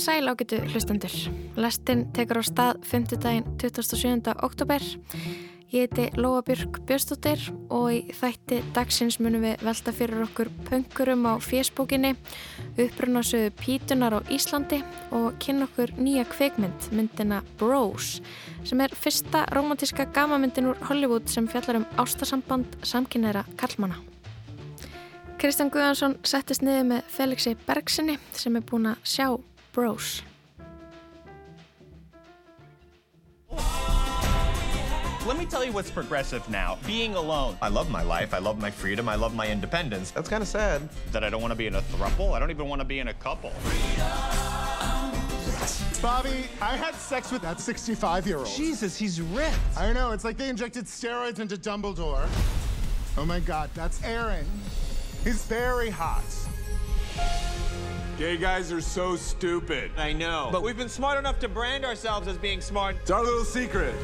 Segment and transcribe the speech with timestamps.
[0.00, 1.14] Komið sæl ágætu hlustendur.
[1.60, 3.18] Lestinn tekur á stað 5.
[3.20, 4.32] daginn 27.
[4.40, 4.80] oktober.
[5.68, 11.28] Ég heiti Lóa Björk Björnstóttir og í þætti dagsins munum við velta fyrir okkur pöngurum
[11.28, 12.14] á fésbókinni,
[12.80, 14.80] upprunasöðu Pítunar á Íslandi
[15.12, 18.22] og kynna okkur nýja kveikmynd, myndina Bros,
[18.64, 24.00] sem er fyrsta romantíska gamamyndin úr Hollywood sem fjallar um ástasamband samkynneira Karlmanna.
[25.40, 29.28] Kristján Guðansson settist niður með Felixi Bergsinni sem er búin að sjá
[29.72, 30.22] Bros.
[35.26, 36.78] Let me tell you what's progressive now.
[36.86, 37.56] Being alone.
[37.62, 38.34] I love my life.
[38.34, 39.08] I love my freedom.
[39.08, 40.10] I love my independence.
[40.10, 40.88] That's kind of sad.
[41.12, 42.32] That I don't want to be in a throuple.
[42.32, 43.52] I don't even want to be in a couple.
[46.02, 48.46] Bobby, I had sex with that 65 year old.
[48.46, 49.54] Jesus, he's ripped.
[49.76, 52.26] I know, it's like they injected steroids into Dumbledore.
[53.18, 54.46] Oh my god, that's Aaron.
[55.22, 56.24] He's very hot.
[58.20, 59.90] Gay guys are so stupid.
[59.96, 60.50] I know.
[60.52, 62.96] But we've been smart enough to brand ourselves as being smart.
[63.00, 63.94] It's our little secret.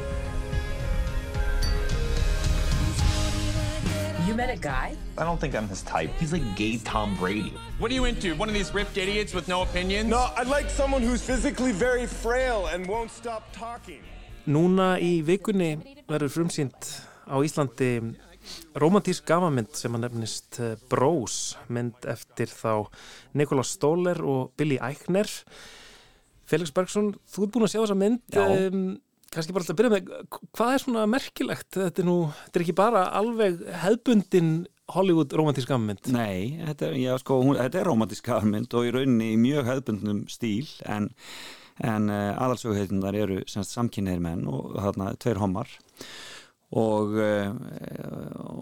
[4.25, 4.97] You met a guy?
[5.19, 6.09] I don't think I'm his type.
[6.19, 7.53] He's like gay Tom Brady.
[7.77, 8.33] What are you into?
[8.33, 10.09] One of these ripped idiots with no opinions?
[10.09, 14.01] No, I'd like someone who's physically very frail and won't stop talking.
[14.47, 15.77] Núna í vikunni
[16.09, 16.73] verður frumsýnd
[17.29, 18.17] á Íslandi
[18.79, 22.87] romantísk gafamynd sem að nefnist eh, Bros, mynd eftir þá
[23.37, 25.29] Nikolas Stóler og Billy Eichner.
[26.47, 28.83] Felix Bergson, þú ert búin að sjá þessa mynd, um,
[29.33, 30.11] kannski bara alltaf að byrja með,
[30.55, 31.69] hvað er svona merkilegt?
[31.75, 34.51] Þetta er nú, þetta er ekki bara alveg hefbundin
[34.95, 36.07] Hollywood romantísk gafamynd.
[36.15, 40.23] Nei, þetta, já, sko, hún, þetta er romantísk gafamynd og í rauninni í mjög hefbundnum
[40.31, 41.09] stíl en,
[41.83, 45.75] en uh, aðalsöguheitunar eru samkynneir menn og þarna tveir homar
[46.75, 47.13] og,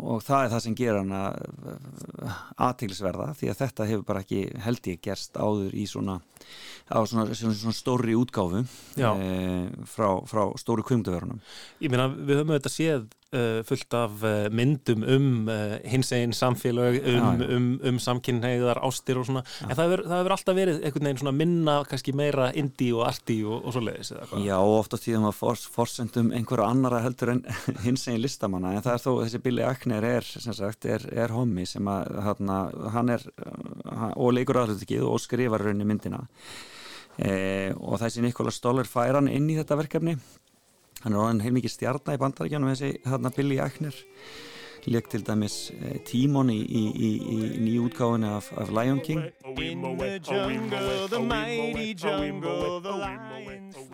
[0.06, 1.22] og það er það sem ger hana
[2.68, 6.20] aðtilsverða því að þetta hefur bara ekki held ég gerst áður í svona,
[6.92, 9.32] svona, svona, svona stóri útgáfu e,
[9.90, 11.42] frá, frá stóri kvimduverunum
[11.82, 13.08] Ég meina við höfum auðvitað séð
[13.68, 17.48] fullt af uh, myndum um uh, hins einn samfélag um, já.
[17.56, 19.44] um, um samkynneigðar ástir og svona.
[19.62, 19.70] Já.
[19.70, 23.66] en það hefur alltaf verið einhvern veginn svona minna kannski meira indie og arti og,
[23.66, 24.14] og svo leiðis
[24.46, 27.44] Já ofta tíðum að fors, forsendum einhverja annara heldur en
[27.86, 28.76] hins einn listamanna.
[28.76, 32.22] En það er þó þessi Billy Ackner er sem sagt er, er homi sem að
[32.26, 32.62] hana,
[32.96, 33.28] hann er
[34.16, 36.24] og leikur aðlutikið og skrifar raunni myndina.
[37.16, 40.18] E, og þessi Nikola Stoller fær hann inn í þetta verkefni
[41.06, 44.00] hann er orðin heilmikið stjarnar í bandaríkjanum þessi Billy Eichner
[44.92, 49.24] leik til dæmis eh, Tímon í, í, í, í nýjútgáðinu af, af Lion King.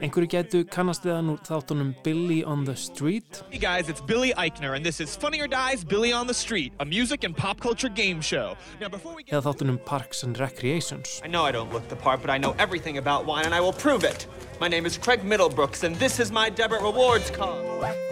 [0.02, 3.44] Einhverju getu kannast við hann úr þáttunum Billy on the Street.
[3.52, 6.74] Hey guys, it's Billy Eichner and this is Funny or Dies Billy on the Street
[6.80, 8.58] a music and pop culture game show.
[8.80, 8.92] Get...
[8.92, 11.22] eða þáttunum Parks and Recreations.
[11.24, 13.62] I know I don't look the part but I know everything about wine and I
[13.62, 14.28] will prove it.
[14.60, 18.11] My name is Craig Middlebrooks and this is my debit rewards card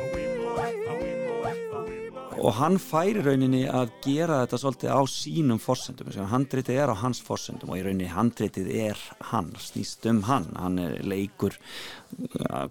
[2.39, 7.21] og hann færi rauninni að gera þetta svolítið á sínum fórsendum, handritið er á hans
[7.23, 9.01] fórsendum og í rauninni handritið er
[9.31, 10.47] hann, snýst um hann.
[10.57, 11.57] Hann er leikur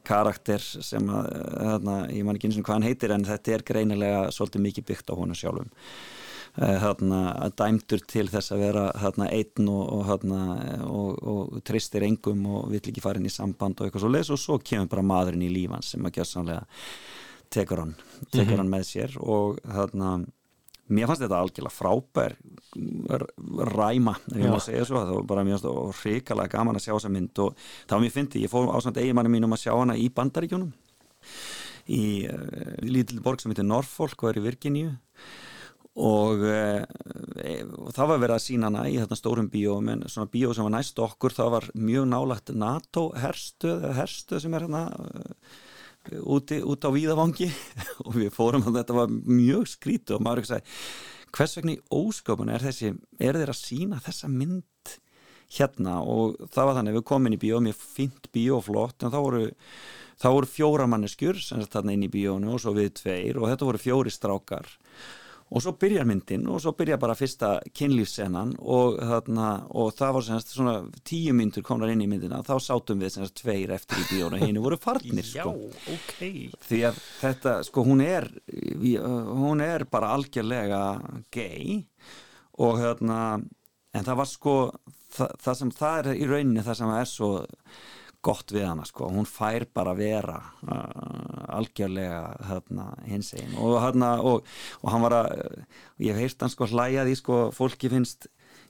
[0.08, 3.66] karakter sem að, þarna, ég man ekki eins og hvað hann heitir en þetta er
[3.72, 5.70] greinilega svolítið mikið byggt á honu sjálfum.
[6.58, 7.20] Þarna
[7.54, 10.24] dæmdur til þess að vera þarna einn og, og,
[10.88, 14.32] og, og tristir engum og vill ekki fara inn í samband og eitthvað svo les
[14.34, 16.66] og svo kemur bara maðurinn í lífans sem að gjör sannlega
[17.50, 17.94] tekur hann,
[18.30, 18.58] tekur mm -hmm.
[18.58, 20.26] hann með sér og þarna
[20.88, 22.36] mér fannst þetta algjörlega frábær
[23.74, 25.02] ræma, ef ég má segja svo.
[25.02, 25.66] Það var bara mjög
[26.02, 27.56] hrikalega gaman að sjá þessa mynd og
[27.88, 30.72] þá mér fyndi, ég fór ásand eiginmanni mínum að sjá hana í bandaríkjónum
[31.88, 34.96] í uh, lítil borg sem heitir Norfolk og er í Virginíu.
[35.98, 36.84] Og, uh,
[37.74, 40.68] og það var verið að sína hana í þetta stórum bíó menn svona bíó sem
[40.68, 41.34] var næst okkur.
[41.34, 45.56] Það var mjög nálagt NATO herstuð, herstuð sem er hérna uh,
[46.22, 47.50] úti, út á Víðavangi
[48.06, 50.74] og við fórum að þetta var mjög skrítu og maður ekki sagði
[51.36, 54.94] hvers vegna í ósköpun er þessi er þeir að sína þessa mynd
[55.54, 56.00] hérna?
[56.04, 59.18] Og það var þannig við komum inn í bíó, mér fint bíó flott en þá
[59.18, 59.44] voru,
[60.20, 63.48] þá voru fjóra manneskjur sem er þarna inn í bíónu og svo við tveir og
[63.50, 64.70] þetta voru fjóri strákar
[65.48, 70.52] og svo byrjar myndin og svo byrjar bara fyrsta kynlífssenan og, og það var semst
[70.54, 70.74] svona
[71.08, 74.62] tíu myndur komnar inn í myndina þá sátum við semst tveir eftir í bíónu henni
[74.62, 76.48] voru farnir sko Já, okay.
[76.68, 80.82] því að þetta sko hún er hún er bara algjörlega
[81.34, 81.80] gay
[82.58, 84.56] og hérna en það var sko
[85.14, 87.32] það, það sem það er í rauninni það sem er svo
[88.24, 94.16] gott við hana sko, hún fær bara vera uh, algjörlega hérna, hins einn og, hérna,
[94.26, 94.48] og,
[94.82, 95.44] og hann var að
[96.02, 98.28] ég hef heilt hann sko hlæjaði sko, fólki finnst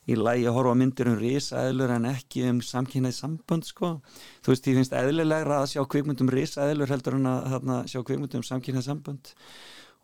[0.08, 3.98] í lægi að horfa myndir um risaðilur en ekki um samkynnaði sambönd sko.
[4.44, 8.46] þú veist, ég finnst eðlilegra að sjá kvikmyndum risaðilur heldur en að þarna, sjá kvikmyndum
[8.46, 9.34] samkynnaði sambönd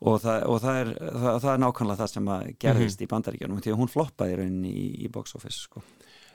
[0.04, 3.06] og það, og það, er, það, það er nákvæmlega það sem gerðist mm -hmm.
[3.06, 5.84] í bandaríkjunum því að hún floppaði rauninni í, í box office sko.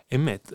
[0.10, 0.54] Einmitt,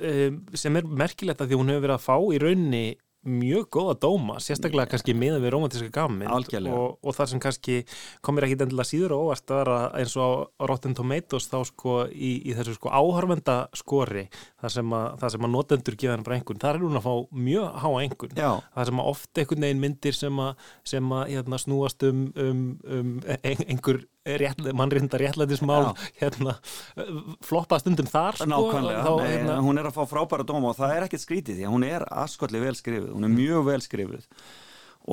[0.58, 2.86] sem er merkilegt að því hún hefur verið að fá í rauninni
[3.24, 7.76] mjög góða dóma, sérstaklega kannski miða við romantíska gamminn og, og það sem kannski
[8.24, 9.70] komir ekki endilega síður og óvart að
[10.00, 14.26] eins og á Rotten Tomatoes þá sko í, í þessu sko áhörvenda skori
[14.60, 17.06] það sem að, það sem að notendur gefa hennar bara einhvern, það er hún að
[17.06, 17.14] fá
[17.48, 18.50] mjög háa einhvern, Já.
[18.76, 22.66] það sem að oft einhvern veginn myndir sem að, sem að hérna, snúast um, um,
[22.84, 24.04] um einhver
[24.73, 25.91] mannrinda réttlætismál
[26.21, 26.56] hérna,
[27.44, 29.56] floppa stundum þar sko, Nákvæmlega, þá, Nei, hérna...
[29.67, 32.06] hún er að fá frábæra dóma og það er ekkert skrítið því að hún er
[32.25, 34.29] askotli vel skrifið, hún er mjög vel skrifið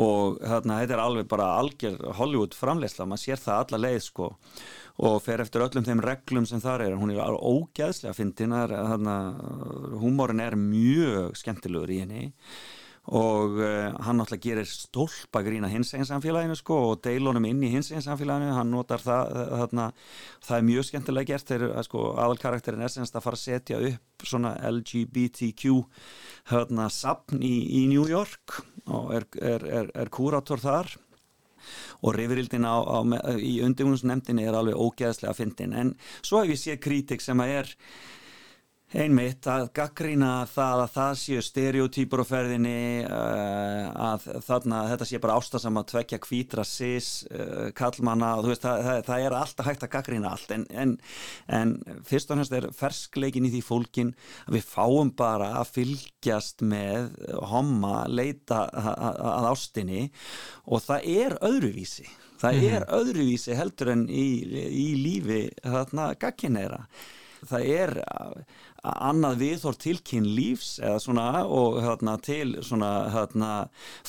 [0.01, 4.29] og hérna, þetta er alveg bara algjör Hollywood framleysla, maður sér það alla leið sko.
[5.03, 8.55] Og fer eftir öllum þeim reglum sem þar er, hún er ógæðslega fyndin,
[9.99, 12.29] húmórin er mjög skemmtilegur í henni
[13.11, 17.71] og uh, hann náttúrulega gerir stólpa grína hins eginn samfélaginu sko og deilunum inn í
[17.73, 18.53] hins eginn samfélaginu.
[18.55, 19.87] Hann notar það, eh, þarna,
[20.47, 23.81] það er mjög skemmtilega gert þegar eh, sko, aðalkarakterin er semst að fara að setja
[23.89, 25.73] upp svona LGBTQ
[26.53, 30.95] hérna sapn í, í New York og er, er, er, er kúrator þar.
[32.01, 32.97] Og á,
[33.37, 35.75] í undirhúnsnefndinni er alveg ógeðslega að fyndin.
[35.77, 35.93] En
[36.23, 37.75] svo hef ég séð kritik sem að er
[38.91, 45.19] einmitt að gaggrína það að það séu stereotýpur á ferðinni uh, að þarna þetta sé
[45.23, 49.37] bara ástasam að tvekja kvítra sis, uh, kallmanna og þú veist það, það, það er
[49.39, 50.51] alltaf hægt að gaggrína allt.
[50.55, 50.95] En, en,
[51.59, 51.75] en
[52.07, 54.11] fyrst og næst er ferskleikin í því fólkin
[54.47, 57.15] að við fáum bara að fylgjast með
[57.53, 60.09] homma leita að ástinni.
[60.67, 62.09] Og það er öðruvísi.
[62.41, 62.75] Það mm -hmm.
[62.75, 64.27] er öðruvísi heldur en í,
[64.67, 66.85] í lífi þarna gagginera
[67.49, 67.93] það er
[68.81, 73.49] annað viðhór til kynlífs eða svona og hérna, til svona hérna,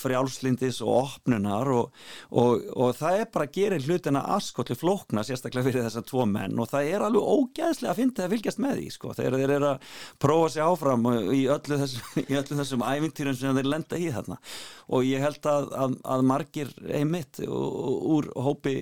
[0.00, 1.90] frjálslindis og opnunar og,
[2.30, 6.56] og, og það er bara að gera hlutina askotli flókna sérstaklega fyrir þessar tvo menn.
[6.56, 9.70] Og það er alveg ógæðslega að finna að fylgjast með því sko þegar þeir eru
[9.72, 14.12] að prófa sér áfram í öllu þessum, í öllu þessum ævintýrum sem þeir lenda í
[14.14, 14.38] þarna.
[14.88, 18.80] Og ég held að, að, að margir einmitt úr hópi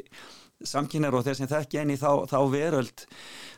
[0.66, 3.04] samkynnar og þeir sem þekki enni þá, þá veröld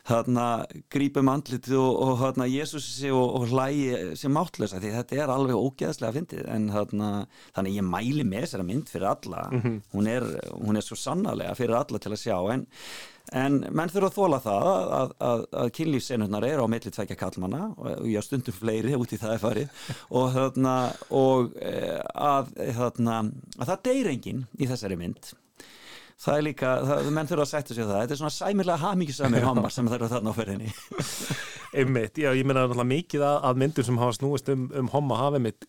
[0.07, 0.47] þarna
[0.91, 5.59] grípum andlitið og, og þarna Jésúsi og, og hlægi sem máttlösa því þetta er alveg
[5.59, 7.09] ógeðslega fyndið en þarna,
[7.55, 9.81] þannig ég mæli með þessara mynd fyrir alla mm -hmm.
[9.95, 12.65] hún, er, hún er svo sannarlega fyrir alla til að sjá en,
[13.31, 17.19] en menn þurfa að þóla það að, að, að, að kynlífssenurnar er á milli tvekja
[17.19, 20.75] kallmanna og ég stundum fleiri út í það er farið og þarna
[21.11, 23.23] og eh, að þarna
[23.59, 25.31] að það deyr enginn í þessari mynd
[26.23, 27.99] það er líka, það, menn þurfa að setja sig það.
[27.99, 30.73] Þetta er svona sæmilega hafmyggisamir hammar sem það eru þarna á ferðinni.
[31.83, 35.39] Einmitt, já, ég menna náttúrulega mikið að, myndur sem hafa snúist um, um homma hafa
[35.39, 35.67] einmitt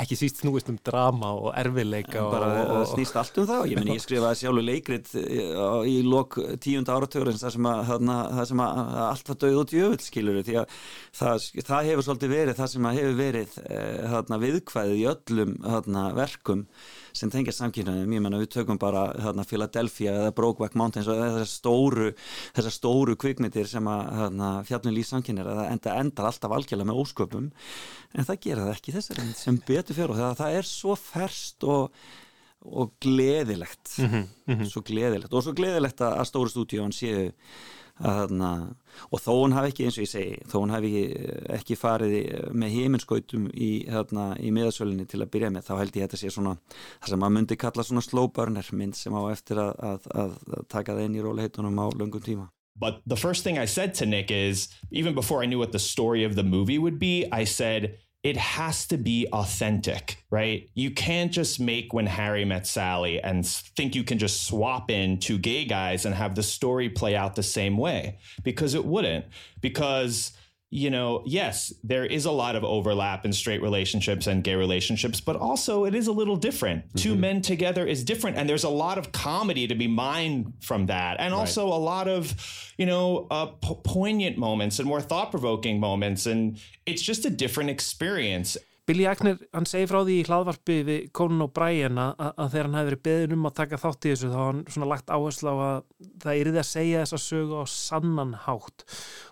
[0.00, 3.66] ekki síst snúist um drama og erfileika bara og, og, snýst allt um það.
[3.68, 7.92] Ég, meni, ég skrifaði sjálfur leikrit eh, í lok tíunda áratörins það sem að,
[8.38, 10.78] það sem að allt var döð og djöfull skilur því að
[11.20, 16.06] það, það hefur svolítið verið það sem að hefur verið eh, viðkvæðið í öllum þarna,
[16.16, 16.66] verkum
[17.16, 21.50] sem tengja samkynnaðum, ég menna við tökum bara þarna, Philadelphia eða Brokeback Mountains og þessar
[21.50, 22.08] stóru,
[22.56, 24.38] þessar stóru kvikmyndir sem að
[24.68, 27.50] fjallum líf samkynnaðar það enda, endar alltaf algjörlega með ósköpum
[28.12, 31.68] en það gera það ekki þessari sem betur fyrir og það, það er svo ferst
[31.68, 32.02] og,
[32.62, 33.94] og gleðilegt.
[33.98, 34.72] Mm -hmm, mm -hmm.
[34.72, 35.32] svo gleðilegt.
[35.32, 37.30] Og svo gleðilegt að stóru stúdíón séu
[38.02, 38.50] Þarna,
[39.14, 41.02] og þó hún hafi ekki eins og ég segi þó hún hafi
[41.54, 42.16] ekki farið
[42.58, 46.56] með heiminskautum í, í miðasölinni til að byrja með þá held ég þetta sé svona
[46.72, 50.66] það sem maður myndi kalla svona slow burner mynd sem á eftir að, að, að
[50.72, 52.48] taka það inn í róliheitunum á löngum tíma.
[52.74, 55.78] But the first thing I said to Nick is even before I knew what the
[55.78, 60.70] story of the movie would be I said it has to be authentic, right?
[60.74, 65.18] You can't just make when Harry met Sally and think you can just swap in
[65.18, 69.24] two gay guys and have the story play out the same way because it wouldn't.
[69.60, 70.32] Because
[70.74, 75.20] you know, yes, there is a lot of overlap in straight relationships and gay relationships,
[75.20, 76.86] but also it is a little different.
[76.86, 76.98] Mm-hmm.
[76.98, 78.38] Two men together is different.
[78.38, 81.20] And there's a lot of comedy to be mined from that.
[81.20, 81.38] And right.
[81.38, 82.34] also a lot of,
[82.78, 86.24] you know, uh, po- poignant moments and more thought provoking moments.
[86.24, 88.56] And it's just a different experience.
[88.82, 92.76] Billy Agner, hann segir frá því í hlaðvarpi við Conan O'Brien að, að þegar hann
[92.80, 95.56] hefði verið beðin um að taka þátt í þessu þá hann svona lagt áherslu á
[95.62, 95.76] að
[96.24, 98.82] það yrði að segja þessa sögu á sannan hátt.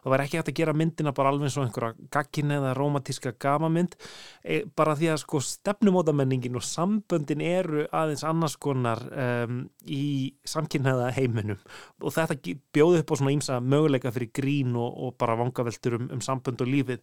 [0.05, 3.97] Það var ekki hægt að gera myndina bara alveg og einhverja gagkin eða romantíska gamamynd
[4.45, 11.11] e, bara því að sko stefnumótamenningin og samböndin eru aðeins annars konar um, í samkynnaða
[11.19, 11.59] heiminum
[11.99, 12.39] og þetta
[12.71, 16.63] bjóði upp á svona ímsa möguleika fyrir grín og, og bara vangaveltur um, um sambönd
[16.63, 17.03] og lífið.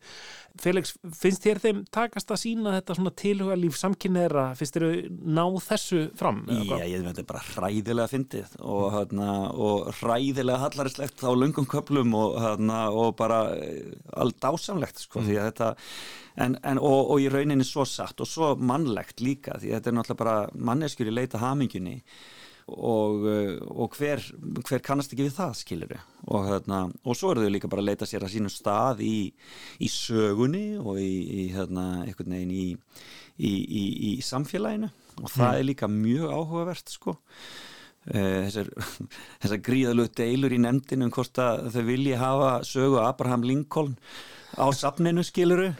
[0.63, 4.86] Felix, finnst þér þeim takast að sína þetta svona tilhuga líf samkynneira, finnst þér
[5.38, 6.44] ná þessu fram?
[6.48, 11.67] Já, ég veit þetta er bara hræðilega fyndið og, hérna, og hræðilega hallarislegt á lungum
[11.70, 15.29] köplum og, hérna, og bara eh, allt ásamlegt sko, mm.
[15.29, 15.75] því að þetta
[16.38, 19.96] En, en, og, og í rauninni svo satt og svo mannlegt líka því þetta er
[19.98, 21.96] náttúrulega bara manneskjur í leita hamingunni
[22.68, 24.22] og, eh, og hver,
[24.68, 27.90] hver kannast ekki við það skiluru og, hérna, og svo eru þau líka bara að
[27.92, 29.32] leita sér að sínum stað í,
[29.80, 31.14] í sögunni og í,
[31.46, 32.76] í hérna, í,
[33.38, 34.92] í samfélaginu.
[35.18, 35.58] Og það mm.
[35.58, 37.16] er líka mjög áhugavert sko.
[38.08, 38.70] Eh, þessar,
[39.42, 43.98] þessar gríðalög deilur í nefndinu um hvort að þau vilji hafa sögu Abraham Lincoln
[44.56, 45.74] á safninu skiluru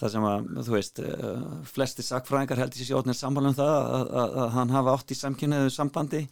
[0.00, 4.08] það sem að, þú veist, uh, flesti sakfræðingar heldur sér sjóðnir sammála um það að,
[4.22, 6.22] að, að hann hafa átt í samkynniðu sambandi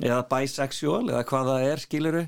[0.00, 2.22] eða bisexual eða hvað það er, skiluru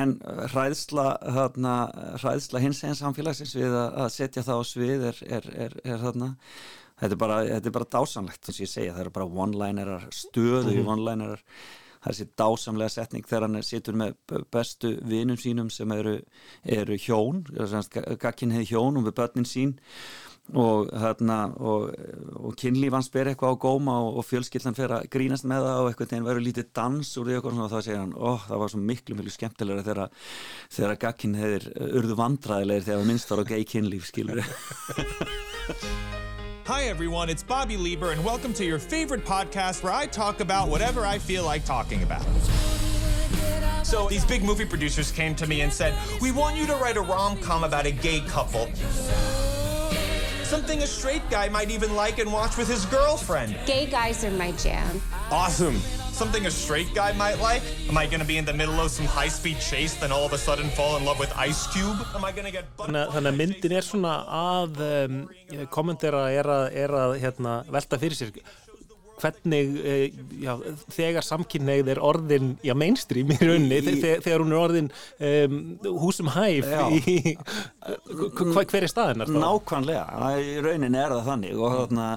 [0.00, 0.16] en
[0.52, 1.06] hræðsla,
[1.38, 1.76] þarna,
[2.20, 6.34] hræðsla hins eginn samfélagsins við að setja það á svið er, er, er, er þarna
[7.00, 10.62] þetta er bara, þetta er bara dásanlegt, að ég segja, það eru bara one-linerar, stöðu
[10.72, 10.92] mm -hmm.
[10.94, 11.42] one-linerar
[12.06, 14.14] það er sér dásamlega setning þegar hann situr með
[14.54, 16.20] bestu vinum sínum sem eru,
[16.62, 17.42] eru hjón
[18.22, 19.76] gagkin hefði hjón og við börnin sín.
[20.54, 21.88] Og, hérna, og,
[22.38, 25.80] og kynlíf hans ber eitthvað á góma og, og fjölskyldan fer að grínast með það
[25.80, 28.70] og eitthvað þegar verður lítið dans úr því og þá segir hann, ó það var
[28.70, 30.14] svo miklu miklu skemmtilega þegar,
[30.78, 34.38] þegar gagkin hefur urðu vandræðilegir þegar minnst var á gei kynlíf skilur
[36.66, 37.30] Hi, everyone.
[37.30, 41.16] It's Bobby Lieber, and welcome to your favorite podcast where I talk about whatever I
[41.16, 42.26] feel like talking about.
[43.84, 46.96] So, these big movie producers came to me and said, We want you to write
[46.96, 48.66] a rom com about a gay couple.
[50.42, 53.56] Something a straight guy might even like and watch with his girlfriend.
[53.64, 55.00] Gay guys are my jam.
[55.30, 55.80] Awesome.
[56.16, 57.62] Something a straight guy might like?
[57.90, 60.38] Am I gonna be in the middle of some high-speed chase then all of a
[60.38, 61.98] sudden fall in love with Ice Cube?
[62.14, 62.64] Am I gonna get...
[62.78, 65.18] Þannig, þannig að myndin er svona að um,
[65.68, 68.32] kommentera er að, er að hérna, velta fyrir sér
[69.20, 70.08] hvernig uh,
[70.40, 70.54] já,
[70.96, 75.62] þegar samkynneið er orðin já, mainstream í raunni í, þegar, þegar hún er orðin um,
[76.00, 77.36] húsum hæf í,
[78.08, 79.28] hver er staðin?
[79.36, 80.06] Nákvæmlega,
[80.40, 82.14] í raunin er það þannig og þarna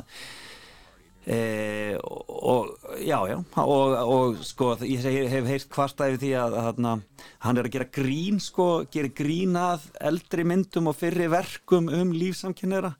[1.27, 2.69] E, og
[3.03, 7.59] já, já og, og sko, ég hef heyrt kvarta yfir því að, að, að hann
[7.59, 12.95] er að gera grín sko, gera grín að eldri myndum og fyrri verkum um lífsamkynnera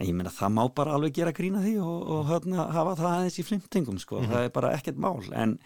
[0.00, 2.94] en ég meina það má bara alveg gera grín að því og, og hana, hafa
[2.96, 4.32] það aðeins í flimtingum sko, mm -hmm.
[4.32, 5.20] það er bara ekkert mál.
[5.36, 5.58] En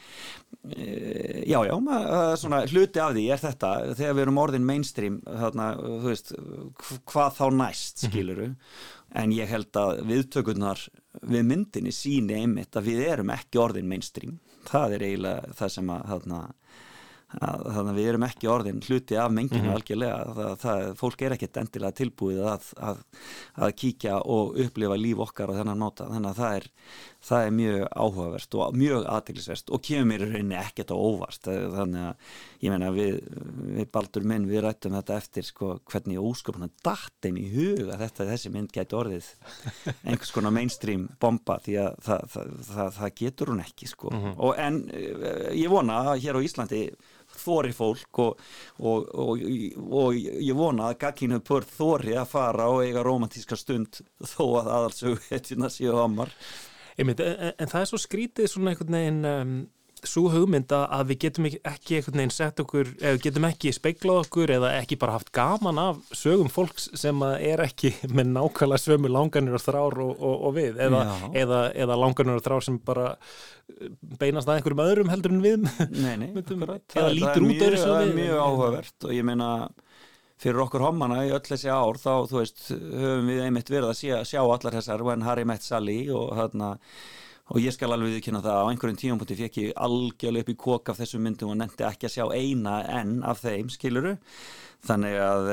[0.74, 5.20] e, já, já maður, svona, hluti af því er þetta þegar við erum orðin mainstream
[5.22, 5.68] þarna,
[6.02, 6.34] veist,
[7.06, 10.80] hvað þá næst skiluru mm -hmm en ég held að viðtökurnar
[11.22, 14.38] við myndinni síni einmitt að við erum ekki orðin mainstream.
[14.66, 16.40] Það er eiginlega það sem að þarna
[17.40, 19.74] þannig að við erum ekki orðin hluti af menginu mm -hmm.
[19.78, 23.02] algjörlega það, það, fólk er ekkert endilega tilbúið að, að,
[23.54, 26.68] að kíkja og upplifa líf okkar á þennan máta þannig að það er,
[27.28, 31.48] það er mjög áhugavert og mjög aðteglisverst og kemur mér í rauninni ekkert á óvart
[31.48, 32.14] þannig að
[32.64, 33.20] ég menna við,
[33.78, 38.52] við baldur minn við rættum þetta eftir sko, hvernig ósköpuna datin í huga þetta þessi
[38.54, 39.30] mynd getur orðið
[40.08, 44.12] einhvers konar mainstream bomba því að það, það getur hún ekki sko.
[44.12, 44.34] mm -hmm.
[44.38, 46.82] og en eh, ég vona að hér á Íslandi
[47.40, 48.44] þóri fólk og,
[48.78, 49.44] og, og,
[49.84, 54.72] og ég vona að gagginu pörð þóri að fara og eiga romantíska stund þó að
[54.78, 56.32] aðalsögu hetjuna séu ámar
[56.96, 59.56] en, en það er svo skrítið svona einhvern veginn um,
[60.08, 64.52] svo hugmynda að við getum ekki einhvern veginn sett okkur, eða getum ekki speiklað okkur
[64.56, 69.58] eða ekki bara haft gaman af sögum fólks sem er ekki með nákvæmlega sömu langanir
[69.58, 71.04] og þrár og, og, og við, eða,
[71.44, 73.88] eða, eða langanir og þrár sem bara uh,
[74.20, 75.64] beinast að einhverjum öðrum heldur en við.
[75.94, 77.94] Nei, nei, eða lítur út öðru sem við.
[77.94, 79.50] Það er mjög áhugavert og ég meina
[80.44, 84.00] fyrir okkur homana í öll þessi ár þá, þú veist, höfum við einmitt verið að
[84.00, 86.74] sjá, sjá allar þessar When Harry Met Sally og hérna
[87.52, 90.90] og ég skal alveg viðkynna það á einhverjum tíumpunkti fekk ég algjörlega upp í kók
[90.92, 94.14] af þessum myndum og nefndi ekki að sjá eina enn af þeim, skiluru
[94.84, 95.50] þannig að,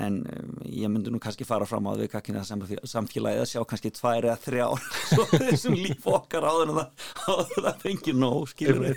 [0.00, 0.18] en
[0.64, 4.38] ég myndi nú kannski fara fram á því kakkina samfélagið að sjá kannski tvær eða
[4.44, 4.68] þrjá
[5.14, 8.94] svo þessum líf okkar áður en það, það fengir nóg, skiluru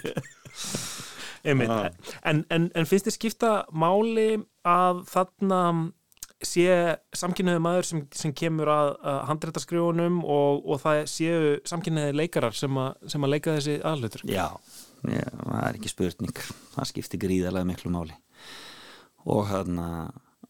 [1.43, 1.65] en,
[2.47, 4.29] en, en finnst þið skipta máli
[4.67, 5.59] að þarna
[6.47, 12.57] sé samkynniði maður sem, sem kemur að, að handréttaskrifunum og, og það séu samkynniði leikarar
[12.57, 14.47] sem, a, sem að leika þessi aðlutur Já,
[15.07, 16.43] já, það er ekki spurning
[16.75, 18.19] það skiptir gríðarlega miklu máli
[19.23, 19.87] og hérna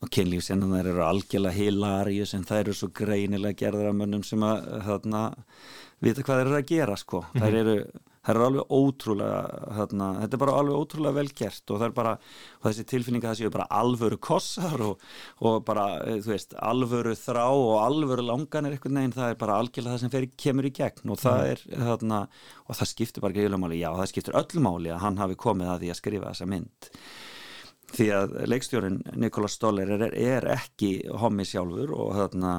[0.03, 4.65] og kynlífsennunar eru algjörlega hilarjus en það eru svo greinilega gerðar af mönnum sem að
[4.87, 5.21] hérna,
[6.03, 7.21] vita hvað þeir eru að gera sko.
[7.21, 7.43] Mm -hmm.
[7.43, 7.75] þær eru
[8.23, 9.39] það er alveg ótrúlega
[9.77, 12.13] hérna, þetta er bara alveg ótrúlega vel gert og það er bara,
[12.61, 15.03] og þessi tilfinninga það séu bara alvöru kossar og,
[15.43, 19.59] og bara, eh, þú veist, alvöru þrá og alvöru langanir eitthvað neginn það er bara
[19.59, 21.51] algjörlega það sem fer, kemur í gegn og það mm.
[21.51, 22.23] er, hérna,
[22.63, 25.73] og það skiptir bara greiðlega máli, já, það skiptir öllum máli að hann hafi komið
[25.73, 26.91] að því að skrifa þessa mynd
[27.93, 32.53] því að leikstjórin Nikola Stoller er, er ekki homi sjálfur og, þarna,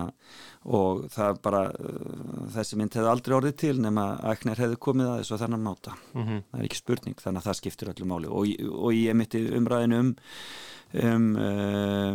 [0.65, 1.63] og það bara
[2.55, 5.97] þessi mynd hefði aldrei orðið til nema að Ekner hefði komið að þessu þannig máta.
[6.13, 6.45] Mm -hmm.
[6.51, 8.31] það er ekki spurning þannig að það skiptir öllu máli.
[8.31, 10.15] Og, og ég mitti umræðinu um,
[11.03, 12.15] um uh,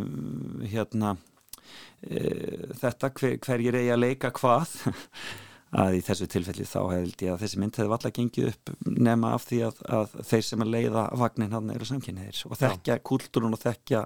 [0.72, 4.76] hérna uh, þetta hver, hverjir eigi að leika hvað
[5.78, 9.34] að í þessu tilfelli þá held ég að þessi mynd hefði valla gengið upp nema
[9.38, 13.58] af því að, að þeir sem að leiða vagnin hann eru samkynniðir og þekkja kúltúrun
[13.58, 14.06] og þekkja,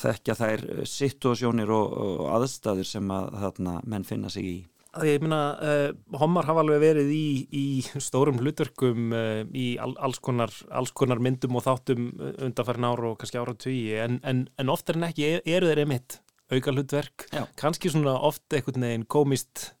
[0.00, 4.56] þekkja þær situasjónir og, og aðstæður sem að þarna menn finna sig í.
[5.04, 7.64] Ég minna, uh, eh, homar hafa alveg verið í, í
[8.00, 13.18] stórum hlutverkum uh, í all, alls, konar, alls konar myndum og þáttum undanfærin ára og
[13.20, 17.42] kannski ára tugi en, en, en oftar en ekki eru þeir einmitt auka hlutverk, Já.
[17.58, 19.72] kannski svona oft einhvern veginn komist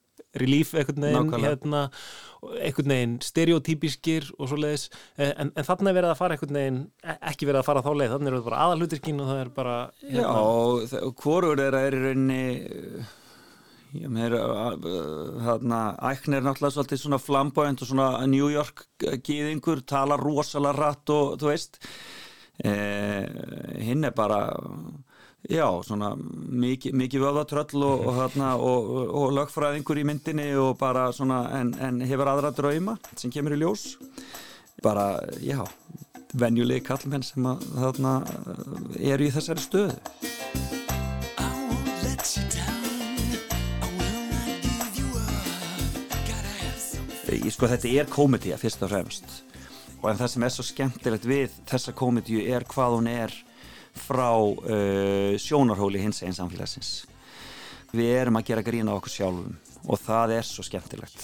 [0.42, 1.82] relief einhvern veginn hérna,
[2.60, 6.60] einhvern veginn stereotypískir og svo leiðis eh, en, en þannig er verið að fara einhvern
[6.60, 9.42] veginn e, ekki verið að fara þá leið, þannig er það bara aðalhutirkinn og það
[9.42, 10.24] er bara hérna.
[10.24, 12.42] Já, og hvorur þeirra er í rauninni
[13.96, 14.36] ég meður
[15.46, 21.12] hérna, ækn er náttúrulega svolítið svona flamboyant og svona New York gýðingur, tala rosalega rætt
[21.14, 21.80] og þú veist.
[22.64, 23.24] Eh,
[23.84, 24.40] hinn er bara
[25.46, 28.88] Já, svona mikið, mikið vöðatröll og, og, og,
[29.20, 33.60] og lögfræðingur í myndinni og bara svona en, en hefur aðra drauma sem kemur í
[33.60, 33.92] ljós.
[34.82, 35.60] Bara, já,
[36.34, 38.16] venjulegi kallmenn sem að, þarna
[38.98, 39.94] eru í þessari stöðu.
[47.46, 49.42] Sko þetta er komedía fyrst og fremst
[50.02, 53.32] og en það sem er svo skemmtilegt við þessa komedíu er hvað hún er
[54.00, 57.04] frá uh, sjónarhóli hins einn samfélagsins.
[57.96, 59.54] Við erum að gera grína okkur sjálfum
[59.86, 61.22] og það er svo skemmtilegt.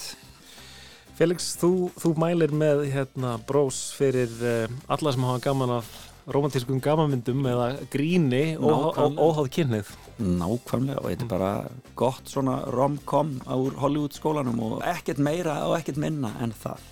[1.19, 5.91] Felix, þú, þú mælir með hérna, brós fyrir uh, alla sem hafa gaman af
[6.31, 9.93] romantískum gamanmyndum eða gríni og óháð kynnið.
[10.23, 11.53] Nákvæmlega og þetta er bara
[11.99, 16.85] gott svona rom-com á Hollywood skólanum og ekkert meira og ekkert minna en það.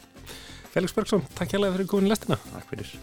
[0.70, 2.38] Felix Bergson, takk hjálpa fyrir komin í lestina.
[2.54, 2.96] Takk fyrir.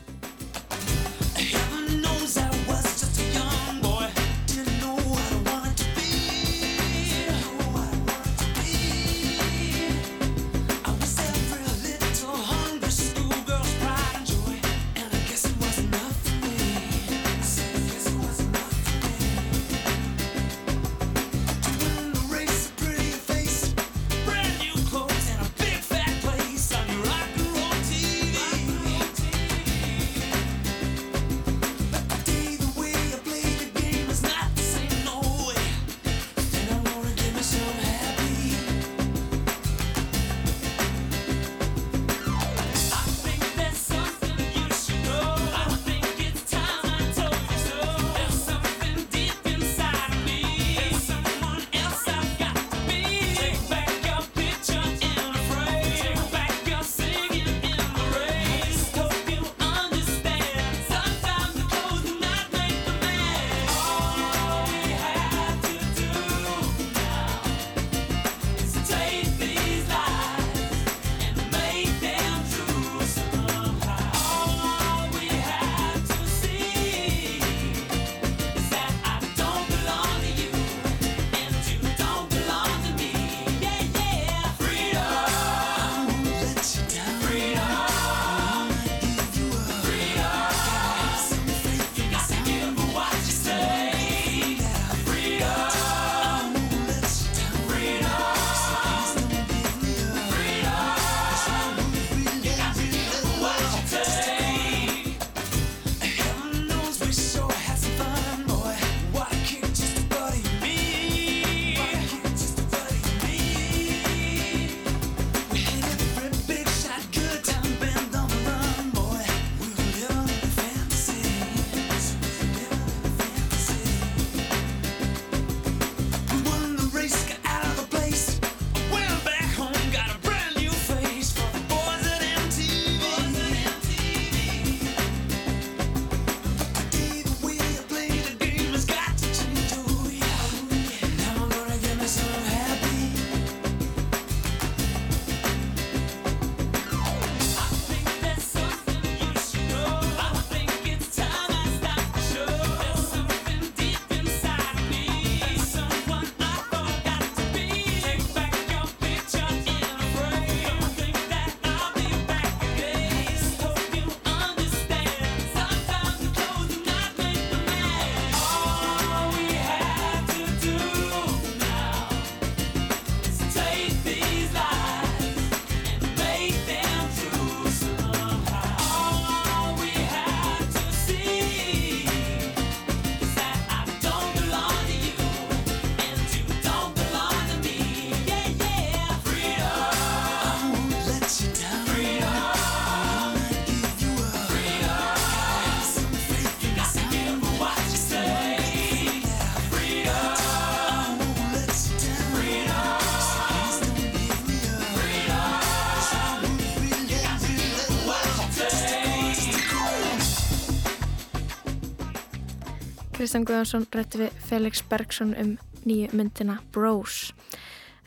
[213.27, 215.49] Kristján Guðansson rætti við Felix Bergson um
[215.83, 217.33] nýju myndina Bros.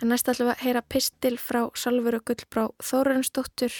[0.01, 3.77] En næst ætlum við að heyra pistil frá Salveru Gullbrá Þórunsdóttur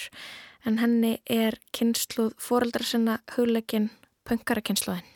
[0.69, 3.89] en henni er kynsluð fóreldra sinna huglegin
[4.29, 5.09] punkarakynsluðin.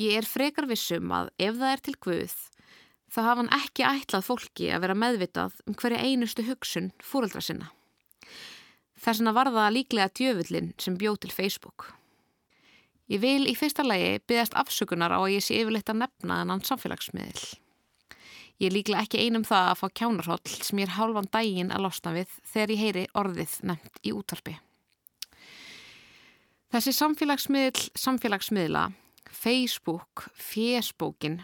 [0.00, 2.40] Ég er frekar vissum að ef það er til Guð,
[3.12, 7.74] þá hafa hann ekki ætlað fólki að vera meðvitað um hverja einustu hugsun fóreldra sinna.
[8.96, 11.90] Þess vegna var það líklega djöfullin sem bjóð til Facebook.
[13.10, 16.60] Ég vil í fyrsta lagi byggast afsökunar á að ég sé yfirleitt að nefna þennan
[16.68, 17.42] samfélagsmiðil.
[18.60, 21.86] Ég er líklega ekki einum það að fá kjánarhóll sem ég er hálfan dægin að
[21.88, 24.54] losna við þegar ég heyri orðið nefnt í útvarpi.
[26.70, 28.84] Þessi samfélagsmiðl, samfélagsmiðla,
[29.26, 31.40] Facebook, Facebookin,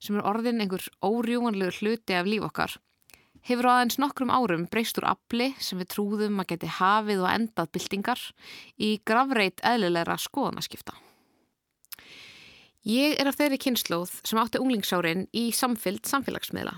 [0.00, 2.78] sem er orðin einhver órjúanlegur hluti af líf okkar,
[3.44, 7.30] hefur á aðeins nokkrum árum breyst úr afli sem við trúðum að geti hafið og
[7.30, 8.22] endað byltingar
[8.80, 10.96] í gravreit eðlilegra skoðanaskipta.
[12.84, 16.74] Ég er af þeirri kynnslóð sem átti unglingsárin í samfyllt samfélagsmiðla.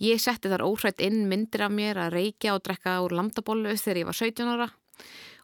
[0.00, 4.00] Ég setti þar óhrætt inn myndir af mér að reykja og drekka úr landabólu þegar
[4.00, 4.68] ég var 17 ára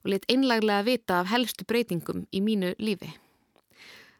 [0.06, 3.10] og lit einlaglega vita af helstu breytingum í mínu lífi.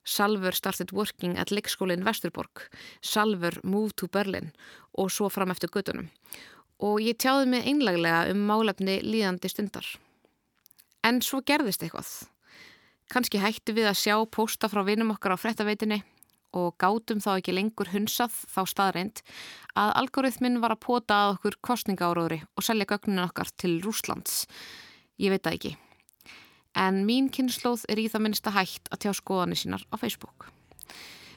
[0.06, 2.68] Salver started working at leikskólinn Vesturborg,
[3.02, 4.52] Salver moved to Berlin
[4.94, 6.08] og svo fram eftir gödunum.
[6.78, 9.86] Og ég tjáði mig einlaglega um málefni líðandi stundar.
[11.02, 12.10] En svo gerðist eitthvað.
[13.10, 16.02] Kanski hættu við að sjá posta frá vinum okkar á frettaveitinni
[16.56, 19.22] og gátum þá ekki lengur hunsað þá staðreind
[19.78, 24.44] að algoritminn var að pota að okkur kostningáróðri og selja gögnin okkar til Rúslands.
[25.20, 25.76] Ég veit það ekki.
[26.76, 30.50] En mín kynnslóð er í það minnsta hætt að tjá skoðanir sínar á Facebook.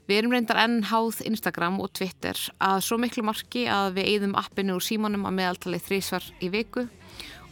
[0.09, 4.35] Við erum reyndar enn háð Instagram og Twitter að svo miklu marki að við eigðum
[4.41, 6.87] appinu úr símanum að meðaltali þrísvar í viku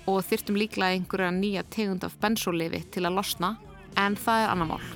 [0.09, 3.55] og þyrtum líklega einhverja nýja tegund af bensólifi til að losna
[3.95, 4.87] en það er annar mál.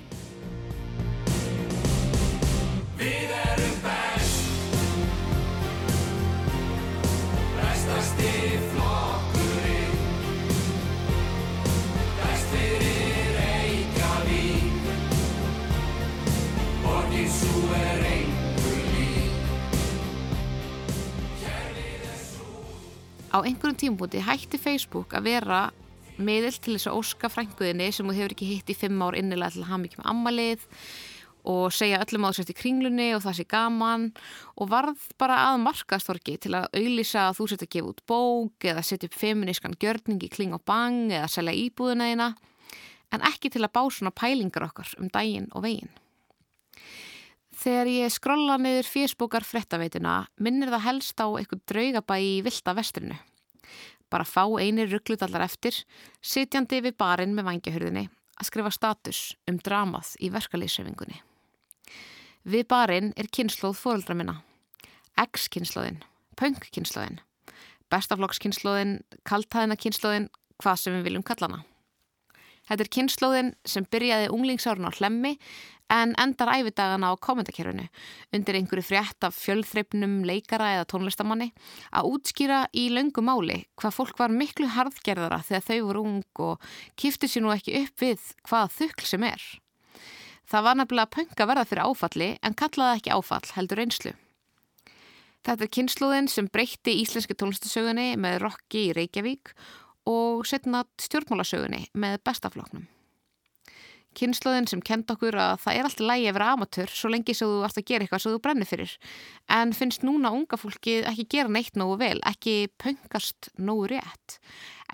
[23.31, 25.61] Á einhverjum tímpúti hætti Facebook að vera
[26.19, 29.55] miðil til þess að óska frænguðinni sem þú hefur ekki hitt í fimm ár innilega
[29.55, 30.65] til að hafa mikið með ammalið
[31.51, 34.09] og segja öllum að þú sért í kringlunni og það sé gaman
[34.59, 38.69] og varð bara að markastorki til að auðlýsa að þú sért að gefa út bók
[38.73, 42.29] eða setja upp feminískan gjörning í kling og bang eða selja íbúðina eina
[43.15, 46.00] en ekki til að bá svona pælingar okkar um daginn og veginn.
[47.61, 53.19] Þegar ég skrolla niður fésbókar frettaveitina minnir það helst á eitthvað draugabæ í vilda vestrinu
[54.11, 55.77] bara fá einir rugglutallar eftir,
[56.21, 58.05] sitjandi við barinn með vangjahörðinni
[58.41, 61.21] að skrifa status um dramað í verkalýssefingunni.
[62.51, 64.39] Við barinn er kynnslóð fóröldra minna,
[65.21, 66.01] X-kynnslóðin,
[66.39, 67.19] Punk-kynnslóðin,
[67.91, 68.95] Bestaflokks-kynnslóðin,
[69.27, 71.65] Kaltæðina-kynnslóðin, hvað sem við viljum kalla hana.
[72.67, 75.35] Þetta er kynnslóðin sem byrjaði unglingsárun á hlemmi
[75.91, 77.87] en endar æfidagana á kommentarkerfinu
[78.35, 81.51] undir einhverju frétt af fjölþreipnum leikara eða tónlistamanni
[81.91, 86.71] að útskýra í löngu máli hvað fólk var miklu harðgerðara þegar þau voru ung og
[86.95, 89.43] kýfti sér nú ekki upp við hvað þukl sem er.
[90.51, 94.15] Það var nefnilega pönga verða fyrir áfalli en kallaði ekki áfall heldur einslu.
[95.41, 99.55] Þetta er kynnslóðin sem breytti íslenski tónlistasögunni með Rokki í Reykjavík
[100.11, 102.85] og setna stjórnmálasögunni með bestafloknum.
[104.17, 107.47] Kynnslóðin sem kenda okkur að það er alltaf lægi að vera amatör svo lengi sem
[107.47, 108.95] þú ert að gera eitthvað sem þú brennir fyrir.
[109.59, 114.39] En finnst núna unga fólki ekki gera neitt nógu vel, ekki pöngast nógu rétt,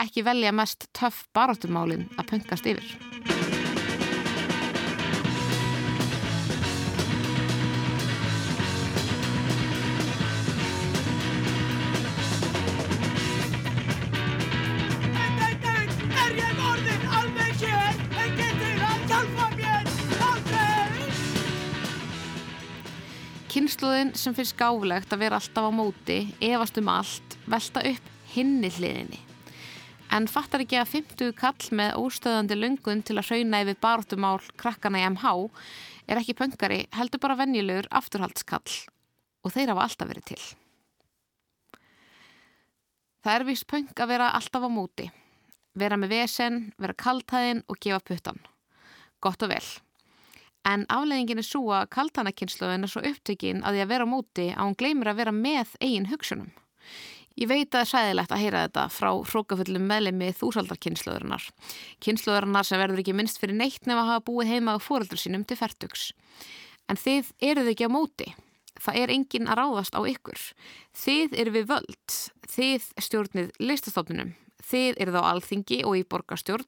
[0.06, 3.57] ekki velja mest töff barátumálin að pöngast yfir.
[23.78, 28.72] Kynnslóðin sem finnst gáflegt að vera alltaf á móti, efast um allt, velta upp hinni
[28.74, 29.20] hliðinni.
[30.10, 35.04] En fattar ekki að 50 kall með óstöðandi lungun til að hrauna yfir bartumál krakkana
[35.04, 35.34] í MH
[36.08, 38.74] er ekki pöngari, heldur bara venjulegur afturhaldskall
[39.46, 40.44] og þeir hafa alltaf verið til.
[43.22, 45.12] Það er vist pöng að vera alltaf á móti,
[45.78, 48.42] vera með vesen, vera kaltæðin og gefa puttan.
[49.22, 49.68] Gott og vel.
[50.68, 54.48] En afleggingin er svo að kaltanakynnslöðin er svo upptökin að því að vera á móti
[54.52, 56.50] að hún gleymir að vera með eigin hugsunum.
[57.38, 61.44] Ég veit að það er sæðilegt að heyra þetta frá hrókafullum meðlemi þúsaldarkynnslöðurinnar.
[62.02, 65.46] Kynnslöðurinnar sem verður ekki minnst fyrir neitt nefn að hafa búið heima á fóröldur sínum
[65.46, 66.10] til færtugs.
[66.90, 68.32] En þið eruð ekki á móti.
[68.82, 70.42] Það er engin að ráðast á ykkur.
[70.98, 72.18] Þið eru við völd.
[72.50, 74.34] Þið stjórnið listastofnunum.
[74.68, 76.66] Þið eruð á alþingi og í borgarstjórn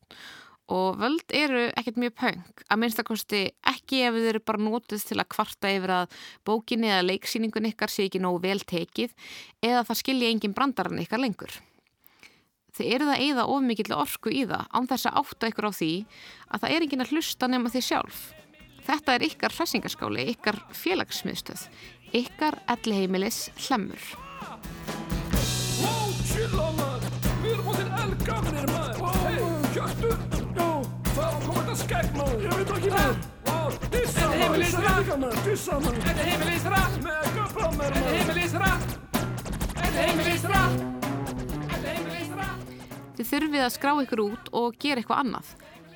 [0.69, 5.17] og völd eru ekkert mjög pöng að minnstakosti ekki ef þið eru bara nótið til
[5.17, 9.15] að kvarta yfir að bókinni eða leiksýningun ykkar sé ekki nógu vel tekið
[9.65, 11.57] eða það skilja engin brandarann ykkar lengur.
[12.77, 15.93] Þið eru það eða ofmikill orku í það án þess að átta ykkur á því
[16.47, 18.21] að það er engin að hlusta nema því sjálf.
[18.89, 21.65] Þetta er ykkar hressingaskáli, ykkar félagsmiðstöð,
[22.23, 24.09] ykkar elliheimilis hlemur.
[34.59, 36.23] Dissa maður Þetta
[37.35, 38.89] göfra maður Þetta er heimilisrætt
[39.77, 40.81] Þetta er heimilisrætt
[41.69, 42.73] Þetta er heimilisrætt
[43.19, 45.47] Þið þurfið að skrá ykkur út og gera eitthvað annað.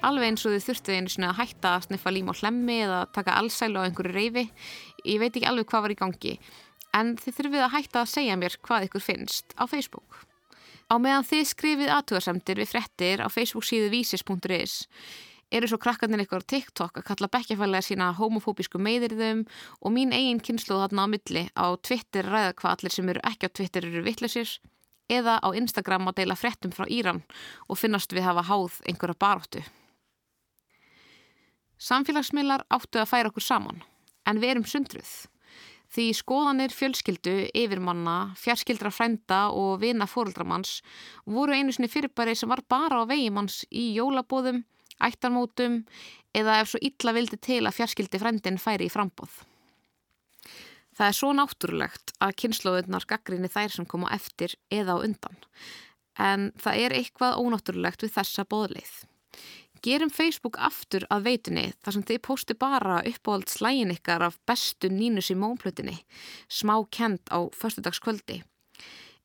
[0.03, 3.01] Alveg eins og þið þurftið einu svona að hætta að sniffa lím á hlemmi eða
[3.15, 4.45] taka allsælu á einhverju reyfi
[5.07, 6.33] Ég veit ekki alveg hvað var í gangi
[6.95, 10.23] En þið þurfið að hætta að segja mér hvað ykkur finnst á Facebook.
[10.87, 14.83] Á meðan þið skrifið aðtúarsamtir við frettir á Facebook síðu vísis.is
[15.53, 19.43] eru svo krakkarnir ykkur á TikTok að kalla bekkjafælega sína homofóbísku meðirðum
[19.81, 23.49] og mín eigin kynslu þarna á milli á Twitter ræða hvað allir sem eru ekki
[23.49, 24.57] á Twitter eru vittlisir
[25.11, 27.21] eða á Instagram að deila frettum frá Íran
[27.67, 29.63] og finnast við hafa háð einhverja baróttu.
[31.77, 33.83] Samfélagsmiðlar áttu að færa okkur saman
[34.25, 35.13] en við erum sundruð.
[35.93, 40.79] Því skoðanir fjölskyldu, yfirmanna, fjarskildra frænda og vina fóreldramanns
[41.29, 44.63] voru einu sinni fyrirbæri sem var bara á vegimanns í jólabóðum,
[45.01, 45.81] ættarmótum
[46.35, 49.41] eða ef svo illa vildi til að fjarskildi frændin færi í frambóð.
[50.93, 55.39] Það er svo náttúrulegt að kynnslóðunar gaggrinni þær sem koma eftir eða á undan,
[56.21, 58.93] en það er eitthvað ónáttúrulegt við þessa bóðleið.
[59.83, 64.87] Gerum Facebook aftur að veitunni þar sem þið posti bara uppáhald slægin ykkar af bestu
[64.87, 65.97] nínus í mónplutinni,
[66.47, 68.39] smá kent á förstudagskvöldi.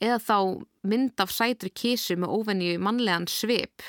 [0.02, 0.38] Eða þá
[0.90, 3.84] mynd af sætri kísu með óvenju mannlegan svip.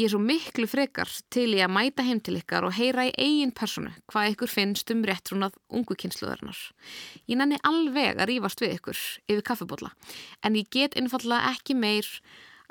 [0.00, 3.10] Ég er svo miklu frekar til ég að mæta heim til ykkar og heyra í
[3.20, 6.56] eigin personu hvað ykkur finnst um réttrúnað ungu kynsluðarinnar.
[7.28, 9.90] Ég nenni alveg að rýfast við ykkur yfir kaffebólla
[10.40, 12.08] en ég get einfallega ekki meir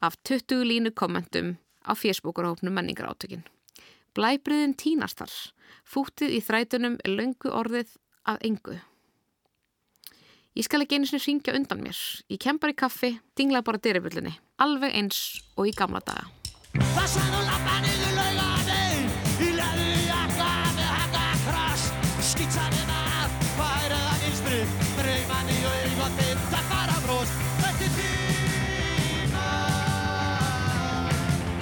[0.02, 3.46] af 20 línu kommentum á fjersbókarhópnum menningar átökin.
[4.18, 5.36] Blæbriðin tínast þar.
[5.86, 7.94] Fútið í þrætunum er löngu orðið
[8.26, 8.80] að engu.
[10.58, 12.02] Ég skal ekki einu sinni ringja undan mér.
[12.26, 14.34] Ég kem bara í kaffi, dingla bara dyribullinni.
[14.58, 16.39] Alveg eins og í gamla daga.
[16.78, 19.00] Passaðu lappa niður laugaði
[19.42, 21.86] Í leðu jakka með haka krass
[22.30, 24.60] Skýtsaði maður, hvað er það vinstri
[25.00, 29.48] Breymanni og yfirgóttið, það fara brós Þetta er tíma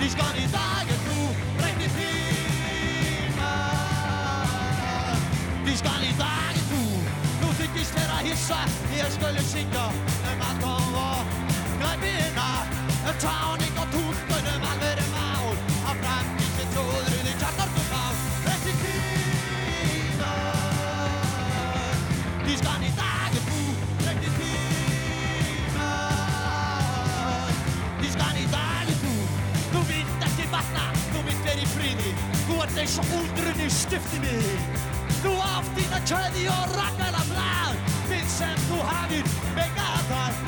[0.01, 1.29] Dískan í dag er þú
[1.63, 3.53] Reykti tíma
[5.69, 6.83] Dískan í dag er þú
[7.45, 8.61] Nú þykist vera hissa
[8.97, 9.87] Ég skulle syngja
[32.81, 34.49] eins og úldrunni stifti mig
[35.21, 40.46] Þú átt þína kjöði og ragnara blad Finn sem þú hafið megað þar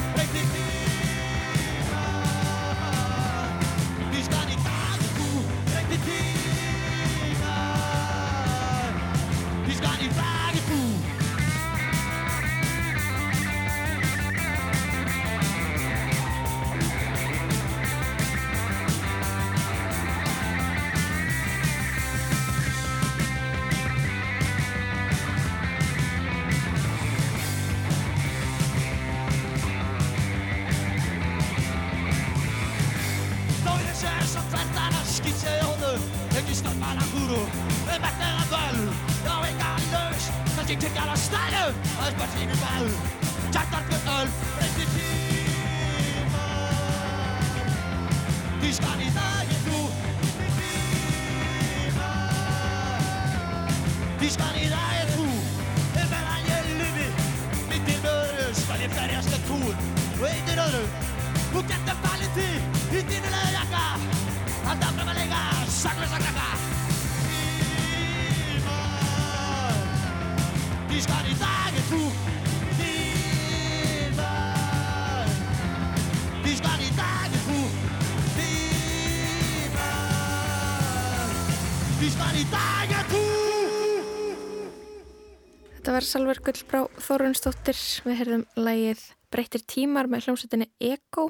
[86.00, 87.76] var Salver Gullbrá Þórunsdóttir.
[88.06, 89.02] Við heyrðum lægið
[89.34, 91.26] Breytir tímar með hljómsveitinni Ego.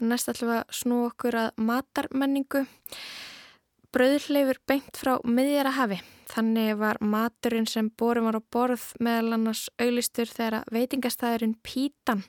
[0.00, 2.62] Næst ætlum við að snú okkur að matarmenningu.
[3.92, 5.98] Brauðleifur beint frá miðjara hafi.
[6.32, 12.22] Þannig var maturinn sem borum var á borð meðal annars auðlistur þegar veitingastæðurinn Pítan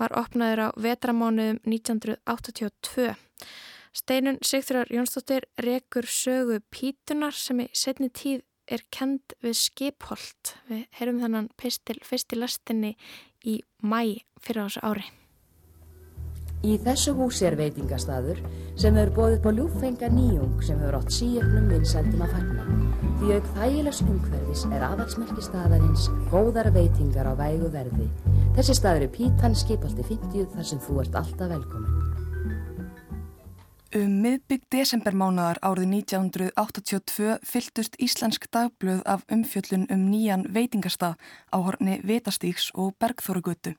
[0.00, 3.12] var opnaður á vetramánuðum 1982.
[3.94, 10.54] Steinun Sigþurar Jónsdóttir rekur sögu Pítunar sem í setni tíð er kend við skipholt.
[10.70, 12.94] Við heyrum þannan pistil fyrst í lastinni
[13.44, 15.06] í mæ fyrir þessu ári.
[16.64, 18.38] Í þessu húsi er veitingastadur
[18.80, 22.64] sem hefur bóðið på ljúffenga nýjung sem hefur átt síöfnum vinsældum að fagna.
[23.20, 28.08] Því auk þægilegs umhverfis er aðalsmerki staðarins góðar veitingar á vægu verði.
[28.56, 32.13] Þessi staður er Pítan skipaldi 50 þar sem þú ert alltaf velkomin.
[33.94, 41.14] Um miðbygg desembermánaðar árið 1982 fyltust Íslensk dagblöð af umfjöllun um nýjan veitingastað
[41.54, 43.76] á horni Vetastíks og Bergþórugötu.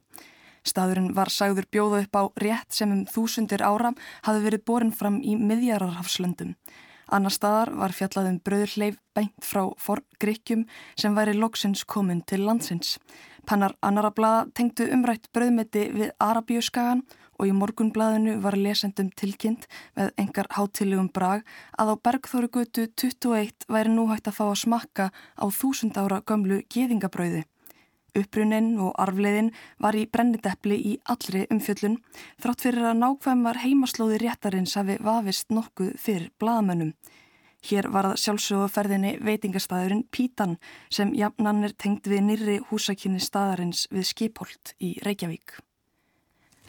[0.64, 3.92] Staðurinn var sagður bjóða upp á rétt sem um þúsundir ára
[4.24, 6.56] hafi verið borin fram í miðjararhafslöndum.
[7.12, 10.64] Annar staðar var fjallaðum bröðurleif beint frá forgrikkjum
[10.96, 12.96] sem væri loksins komin til landsins.
[13.46, 19.66] Pannar annara blada tengdu umrætt bröðmeti við Arabíuskagan og í morgunbladinu var lesendum tilkynnt
[19.98, 21.44] með engar hátilegum brag
[21.76, 26.62] að á Bergþórugötu 21 væri nú hægt að fá að smakka á þúsund ára gömlu
[26.72, 27.44] geðingabröði.
[28.16, 29.52] Upprunnin og arfleiðin
[29.84, 32.00] var í brennideppli í allri umfjöllun
[32.40, 36.96] þrátt fyrir að nákvæmar heimaslóði réttarins hafi vafist nokkuð fyrir bladamönnum.
[37.66, 40.60] Hér var það sjálfsögurferðinni veitingastæðurinn Pítan
[40.94, 45.58] sem jafnan er tengt við nýri húsakynni staðarins við Skipholt í Reykjavík.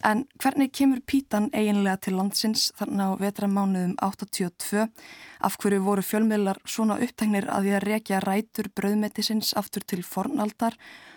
[0.07, 4.85] En hvernig kemur Pítan eiginlega til landsins þarna á vetramánuðum 82?
[5.43, 10.77] Af hverju voru fjölmiðlar svona upptæknir að því að rekja rætur bröðmetisins aftur til fornaldar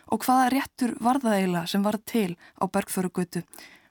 [0.09, 3.43] og hvaða réttur var það eiginlega sem var til á Bergþórugötu?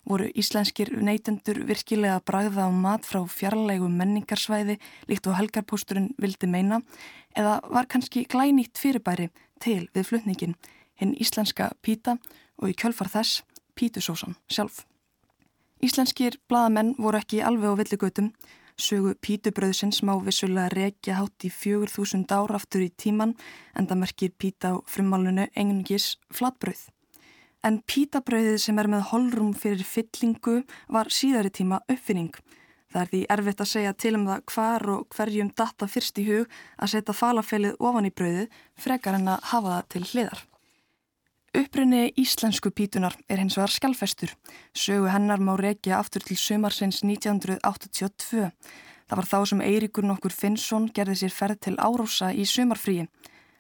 [0.08, 6.80] Voru íslenskir neytendur virkilega bragða á mat frá fjarlægu menningarsvæði líkt og helgarpósturinn vildi meina
[7.38, 9.30] eða var kannski glænýtt fyrirbæri
[9.62, 10.58] til við flutningin
[10.98, 12.16] hinn íslenska píta
[12.58, 13.44] og í kjölfar þess
[13.78, 14.82] pítusósan sjálf.
[15.78, 18.32] Íslenskir bladamenn voru ekki alveg á villigötum,
[18.78, 23.36] sögu pítubröðsins má vissulega rekja hátt í fjögur þúsund ár aftur í tíman
[23.78, 26.88] en það merkir píta á frumálunu engingis flatbröð.
[27.62, 30.60] En pítabröðið sem er með holrum fyrir fyllingu
[30.90, 32.34] var síðari tíma uppfinning.
[32.88, 36.28] Það er því erfitt að segja til um það hvar og hverjum data fyrst í
[36.30, 40.47] hug að setja falafelið ofan í bröðið frekar en að hafa það til hliðar.
[41.56, 44.34] Upprunni íslensku pítunar er hins vegar skjálfestur.
[44.76, 48.50] Sögu hennar má reykja aftur til sömarsins 1982.
[49.08, 53.08] Það var þá sem Eiríkur nokkur Finnsson gerði sér ferð til Árósa í sömarfríi.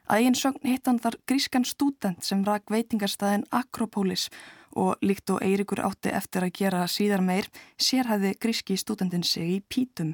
[0.04, 4.28] Að einn sögn hitt hann þar grískan stúdent sem rak veitingarstaðin Akropolis
[4.76, 7.48] og líkt og Eiríkur átti eftir að gera síðar meir
[7.80, 10.12] sérhæði gríski stúdentin sig í pítum.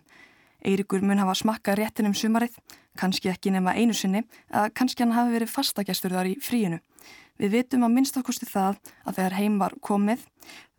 [0.63, 2.55] Eiríkur mun hafa smakka réttin um sumarið,
[2.97, 4.23] kannski ekki nema einu sinni,
[4.55, 6.79] að kannski hann hafi verið fastagestur þar í fríinu.
[7.41, 10.23] Við vitum að minnst okkusti það að þegar heim var komið,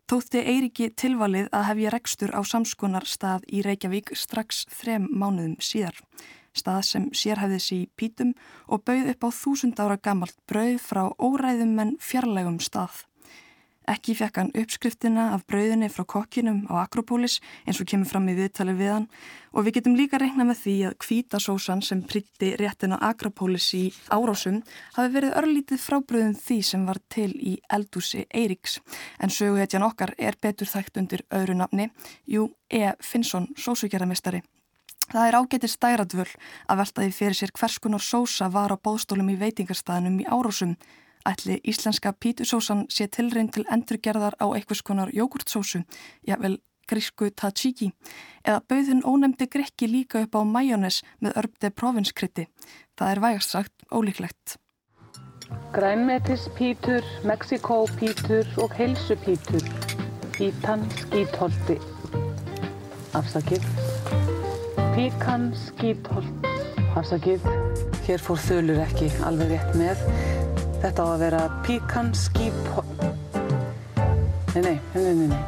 [0.08, 5.98] þótti Eiriki tilvalið að hefja rekstur á samskonar stað í Reykjavík strax þrem mánuðum síðar.
[6.56, 8.32] Stað sem sérhæfðis í pítum
[8.72, 13.04] og bauð upp á þúsund ára gamalt brauð frá óræðum en fjarlægum stað.
[13.86, 18.34] Ekki fekk hann uppskriftina af brauðinni frá kokkinum á Akropolis eins og kemur fram í
[18.34, 19.06] viðtali við hann
[19.54, 23.84] og við getum líka reikna með því að kvítasósan sem pritti réttin á Akropolis í
[24.10, 24.58] árásum
[24.96, 28.80] hafi verið örlítið frábröðum því sem var til í eldúsi Eiriks
[29.22, 31.90] en söguhetjan okkar er betur þægt undir öðru nafni,
[32.26, 32.90] jú E.
[32.98, 34.42] Finnsson, sósugjarameistari.
[35.06, 36.30] Það er ágættir stæradvöl
[36.66, 40.74] að velta því fyrir sér hvers konar sósa var á bóðstólum í veitingarstaðinum í árásum
[41.26, 45.82] ætli íslenska pítusósan sé tilreyn til endurgerðar á einhvers konar jógurtsósu,
[46.26, 47.90] jável grísku tzatziki,
[48.46, 52.46] eða bauðin ónemdi grekki líka upp á majónes með örbde provinskrytti.
[52.98, 54.56] Það er vægast sagt ólíklegt.
[55.72, 59.62] Grænmetispítur, Mexikópítur og heilsupítur.
[60.36, 61.78] Pítan skítholti.
[63.14, 63.62] Afsakið.
[64.94, 66.50] Píkan skítholt.
[66.96, 67.46] Afsakið.
[68.06, 70.45] Hér fór þölur ekki alveg rétt með.
[70.82, 72.56] Þetta á að vera píkan skip...
[74.54, 75.44] Nei, nei, nei, nei, nei.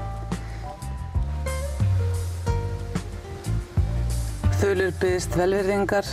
[4.58, 6.06] Þölur byggðist velverðingar,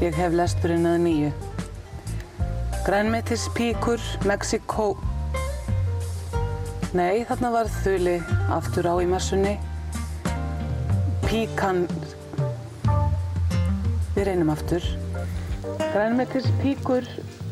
[0.00, 1.30] ég hef lesturinn að nýju.
[2.86, 4.94] Grænmetis píkur, Mexiko...
[6.96, 8.16] Nei, þarna var þöli
[8.56, 9.52] aftur á í messunni.
[11.26, 11.84] Píkan...
[14.16, 14.82] Við reynum aftur.
[15.92, 17.04] Grænmetis píkur,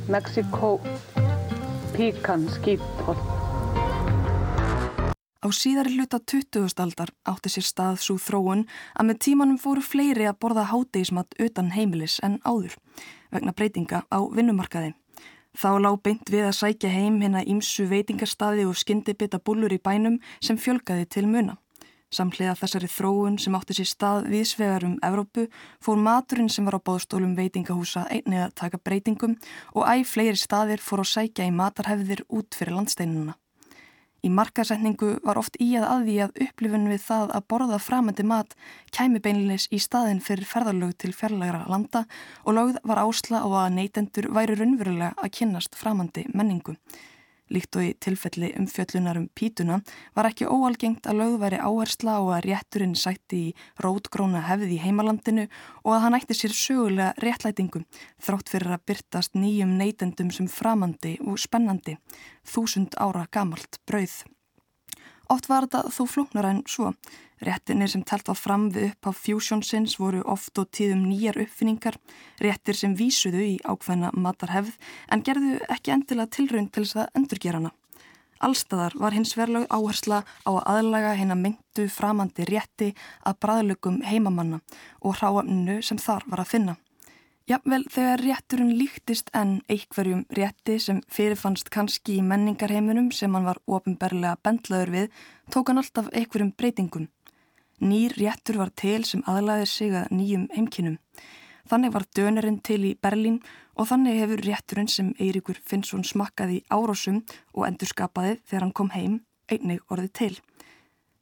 [0.09, 0.81] Mexiko,
[1.93, 3.21] píkan, skýtpott.
[5.45, 6.73] Á síðari hluta 20.
[6.81, 8.65] aldar átti sér stað svo þróun
[8.97, 12.79] að með tímanum fóru fleiri að borða hátegismat utan heimilis en áður
[13.29, 14.95] vegna breytinga á vinnumarkaði.
[15.53, 20.23] Þá lág beint við að sækja heim hérna ímsu veitingarstaði og skyndibita búlur í bænum
[20.41, 21.61] sem fjölgaði til muna.
[22.09, 25.43] Samhliða þessari þróun sem átti sér stað viðsvegar um Evrópu
[25.85, 29.35] fór maturinn sem var á bóðstólum veitingahúsa einnið að taka breytingum
[29.75, 33.37] og æg fleiri staðir fór að sækja í matarhefðir út fyrir landsteinuna.
[34.25, 38.57] Í markasetningu var oft í að aðví að upplifun við það að borða framöndi mat
[38.97, 42.03] kæmi beinleis í staðin fyrir ferðarlög til fjarlægra landa
[42.43, 46.75] og lögð var ásla á að neytendur væri raunverulega að kynnast framöndi menningu.
[47.53, 49.79] Líkt og í tilfelli um fjöllunar um pítuna
[50.17, 55.47] var ekki óalgengt að lögðværi áhersla og að rétturinn sætti í rótgróna hefði í heimalandinu
[55.85, 57.87] og að hann ætti sér sögulega réttlætingum
[58.25, 61.97] þrátt fyrir að byrtast nýjum neytendum sem framandi og spennandi,
[62.45, 64.25] þúsund ára gamalt brauð.
[65.29, 66.95] Oft var þetta þó flóknara en svo.
[67.45, 71.99] Réttinir sem telt var fram við upp á Fusionsins voru oft og tíðum nýjar uppfinningar,
[72.43, 74.75] réttir sem vísuðu í ákveðna matarhefð
[75.13, 77.75] en gerðu ekki endilega tilraun til þess að endurgera hana.
[78.39, 82.93] Allstaðar var hins verlaug áhersla á að aðlaga hérna myndu framandi rétti
[83.27, 84.61] að bræðlögum heimamanna
[85.03, 86.77] og hráamnu sem þar var að finna.
[87.49, 93.63] Jafnvel þegar rétturinn líktist en einhverjum rétti sem fyrirfannst kannski í menningarheiminum sem hann var
[93.65, 95.07] ofinberlega bendlaður við,
[95.49, 97.07] tók hann alltaf einhverjum breytingum.
[97.81, 100.99] Nýr réttur var til sem aðlæðir sig að nýjum heimkinum.
[101.69, 103.43] Þannig var dönerinn til í Berlín
[103.77, 107.21] og þannig hefur rétturinn sem Eiríkur Finnsson smakkaði árásum
[107.55, 109.21] og endurskapaði þegar hann kom heim
[109.53, 110.35] einnig orðið til.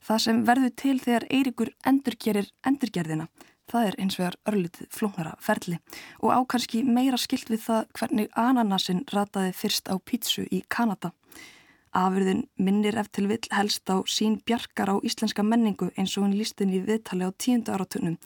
[0.06, 3.28] Það sem verður til þegar Eiríkur endurgerir endurgerðina
[3.66, 5.80] Það er eins vegar örlitið flóknara ferli
[6.22, 11.10] og ákanski meira skilt við það hvernig ananasinn rataði fyrst á pítsu í Kanada.
[11.96, 16.60] Afurðin minnir eftir vill helst á sín bjarkar á íslenska menningu eins og hún líst
[16.60, 18.18] inn í viðtali á tíundu áratunum.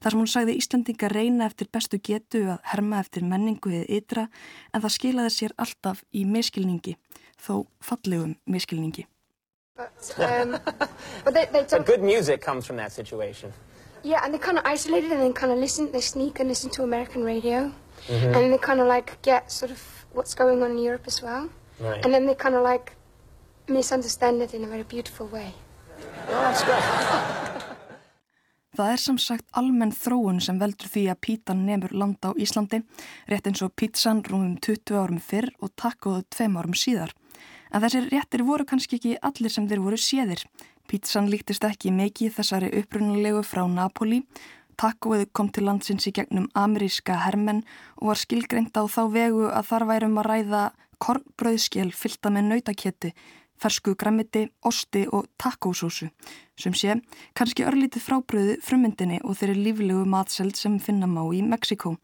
[0.00, 4.24] Þar sem hún sagði Íslandinga reyna eftir bestu getu að herma eftir menningu eða ytra
[4.72, 6.96] en það skilaði sér alltaf í miskilningi,
[7.40, 9.06] þó fallegum miskilningi.
[9.76, 10.56] But, um,
[11.24, 13.52] but they, they but good music comes from that situation.
[14.02, 16.70] Yeah, and they kind of isolated and then kind of listen, they sneak and listen
[16.70, 17.72] to American radio.
[18.06, 18.34] Mm-hmm.
[18.34, 21.50] And they kind of like get sort of what's going on in Europe as well.
[21.80, 22.04] Right.
[22.04, 22.92] And then they kind of like
[23.68, 25.54] misunderstand it in a very beautiful way.
[26.28, 26.82] Oh, that's great.
[28.76, 32.82] Það er sem sagt almenn þróun sem veldur því að pítan nefnur landa á Íslandi,
[33.24, 37.14] rétt eins og pítsan rúmum 20 árum fyrr og takkuðu tveim árum síðar.
[37.72, 40.44] En þessir réttir voru kannski ekki allir sem þeir voru séðir.
[40.90, 44.20] Pítsan líktist ekki mikið þessari upprunalegu frá Napoli.
[44.76, 47.64] Tacoið kom til landsins í gegnum ameríska hermenn
[47.96, 50.62] og var skilgreint á þá vegu að þar værum að ræða
[51.00, 53.12] kornbröðskjel fylta með nautaketti,
[53.60, 56.08] fersku græmiti, osti og tacosósu.
[56.56, 56.96] Sem sé,
[57.36, 61.96] kannski örlítið frábröðu frummyndinni og þeirri líflegu matseld sem finna má í Mexiko.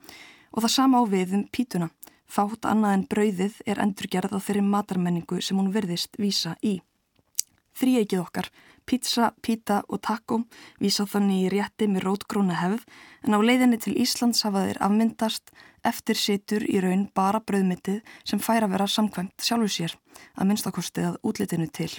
[0.53, 1.91] Og það sama á við um pítuna.
[2.29, 6.79] Fátt annað en brauðið er endurgerð á þeirri matarmenningu sem hún verðist vísa í.
[7.77, 8.49] Þrýeikið okkar
[8.87, 10.43] Pizza, pita og taco
[10.83, 12.87] vísa þannig í rétti með rótgróna hefð
[13.27, 15.53] en á leiðinni til Íslands hafa þeir afmyndast
[15.87, 19.97] eftir situr í raun bara bröðmyndið sem fær að vera samkvæmt sjálfur sér
[20.37, 21.91] að minnstakostið að útlitinu til.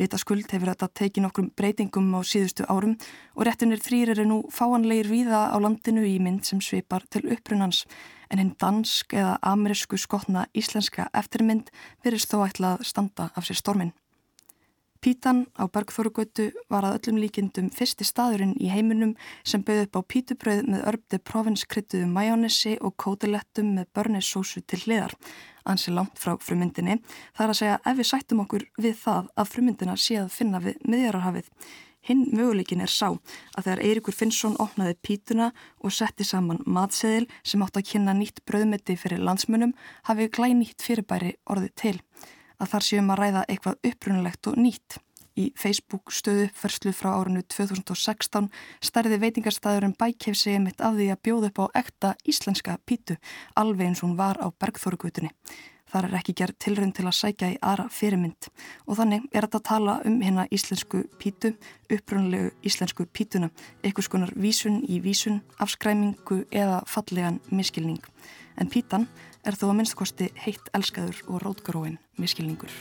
[0.00, 2.94] Vitaskuld hefur þetta tekið nokkrum breytingum á síðustu árum
[3.34, 7.82] og réttunir þrýr eru nú fáanleir víða á landinu í mynd sem svipar til upprunans
[8.30, 11.72] en hinn dansk eða amerísku skotna íslenska eftirmynd
[12.04, 13.92] verist þó ætlað að standa af sér stormin.
[15.00, 19.14] Pítan á Bergþórugötu var að öllum líkindum fyrsti staðurinn í heiminum
[19.48, 25.14] sem bauð upp á pítubröð með örbdi provinskryttuðu majónessi og kótilettum með börnissósu til hliðar.
[25.64, 26.98] Ansi langt frá frumyndinni
[27.38, 30.84] þar að segja ef við sættum okkur við það að frumyndina sé að finna við
[30.84, 31.48] miðjararhafið.
[32.04, 35.46] Hinn möguleikin er sá að þegar Eirikur Finnsson opnaði pítuna
[35.80, 39.72] og setti saman matseðil sem átt að kynna nýtt bröðmeti fyrir landsmunum
[40.10, 41.96] hafi glænýtt fyrirbæri orðið til
[42.60, 45.00] að þar séum að ræða eitthvað upprunalegt og nýtt.
[45.38, 48.50] Í Facebook stöðu uppferslu frá árinu 2016
[48.84, 53.16] stærði veitingarstaðurinn Bækjef segja mitt af því að bjóða upp á ekta íslenska pítu
[53.56, 55.30] alveg eins hún var á Bergþórugutunni.
[55.90, 58.50] Þar er ekki gerð tilrönd til að sækja í aðra fyrirmynd
[58.86, 61.54] og þannig er þetta að tala um hérna íslensku pítu,
[61.90, 63.50] upprunalegu íslensku pítuna,
[63.82, 68.02] eitthvað skonar vísun í vísun, afskræmingu eða fallegan miskilning.
[68.60, 69.08] En pítan
[69.44, 72.72] er þó að minnstkosti heitt elskaður og rótgróin miskilningur.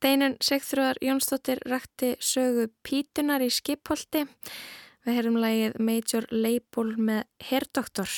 [0.00, 4.22] Steinun Sigþrúðar Jónsdóttir rætti sögu Pítunar í Skipholti.
[5.04, 8.14] Við heyrum lægið Major Leiból með Herdoktor.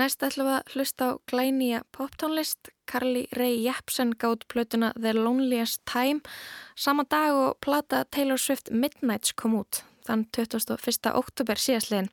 [0.00, 2.70] Næst ætlum við að hlusta á glænýja poptónlist.
[2.88, 6.24] Karli Rey Jepsen gátt plötuna The Loneliest Time.
[6.72, 11.12] Sama dag og plata Taylor Swift Midnights kom út þann 21.
[11.20, 12.08] oktober síðastliðin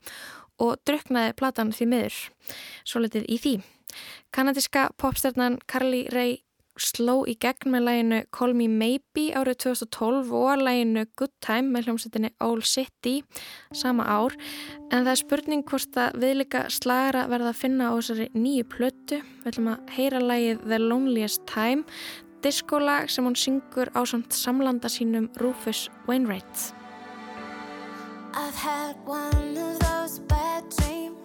[0.60, 2.20] og druknaði platan því miður.
[2.84, 3.54] Svo letið í því.
[4.36, 6.42] Kanadíska popsternan Karli Rey
[6.82, 11.88] sló í gegn með læginu Call Me Maybe árið 2012 og læginu Good Time með
[11.88, 13.18] hljómsettinni All City
[13.72, 14.36] sama ár.
[14.92, 19.20] En það er spurning hvort að viðlika slagara verða að finna á þessari nýju plötu.
[19.42, 21.84] Við ætlum að heyra lægið The Loneliest Time
[22.42, 26.72] diskolag sem hún syngur á samt samlanda sínum Rufus Wainwright.
[28.34, 31.17] I've had one of those bad dreams.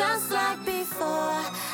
[0.00, 1.69] just like before.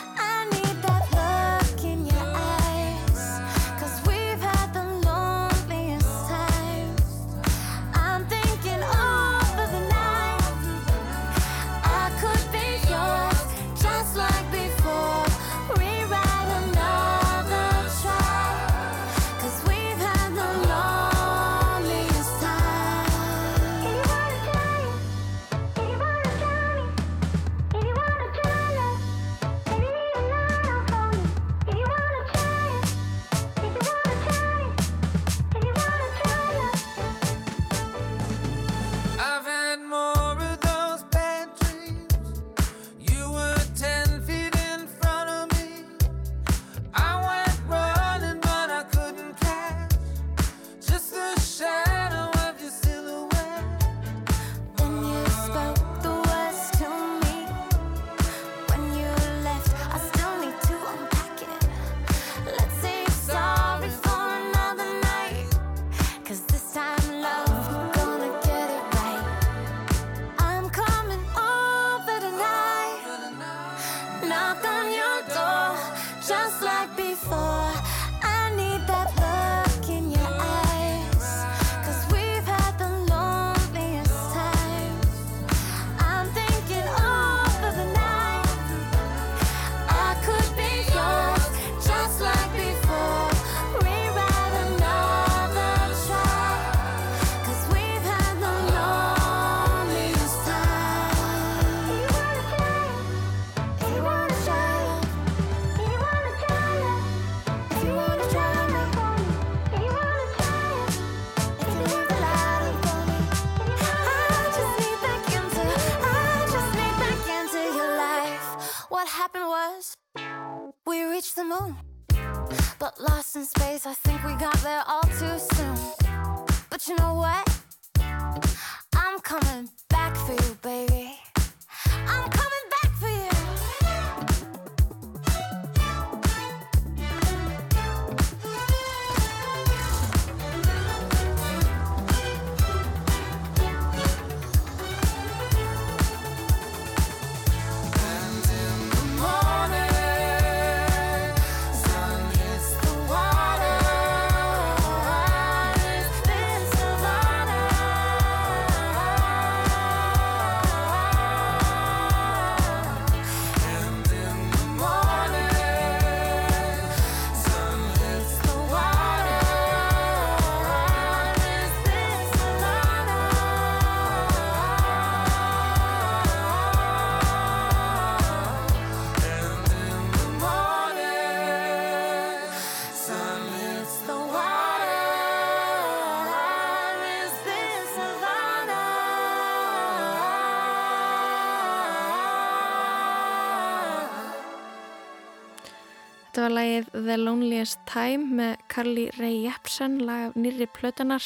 [196.36, 201.24] Þetta var lagið The Loneliest Time með Karli Rey Jepsen, lag af nýri plötunar.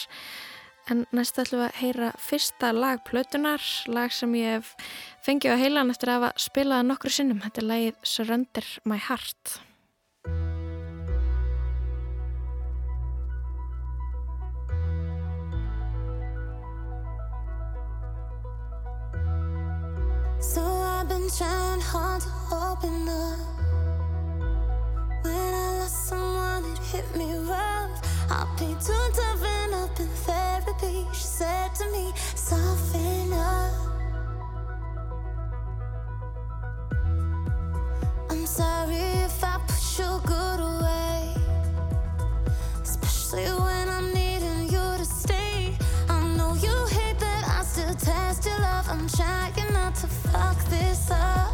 [0.86, 4.70] En næstu ætlum við að heyra fyrsta lag plötunar, lag sem ég hef
[5.26, 7.42] fengið á heilan eftir að hafa spilað nokkru sinnum.
[7.42, 9.58] Þetta er lagið Surrender My Heart.
[20.38, 23.59] So I've been trying hard to open up
[26.92, 28.00] hit me rough.
[28.30, 31.06] I'll be too toughen up in therapy.
[31.12, 33.72] She said to me, soften up.
[38.30, 41.34] I'm sorry if I put your good away,
[42.82, 45.76] especially when I'm needing you to stay.
[46.08, 48.86] I know you hate that I still test your love.
[48.88, 51.52] I'm trying not to fuck this up.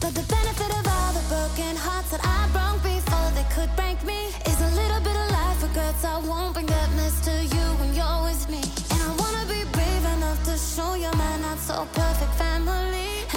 [0.00, 3.98] But the benefit of all the broken hearts that I broke before they could break
[4.02, 6.04] me is a little bit of life regrets.
[6.04, 8.62] I won't bring that mess to you when you're with me.
[8.92, 13.35] And I wanna be brave enough to show you my not so perfect family.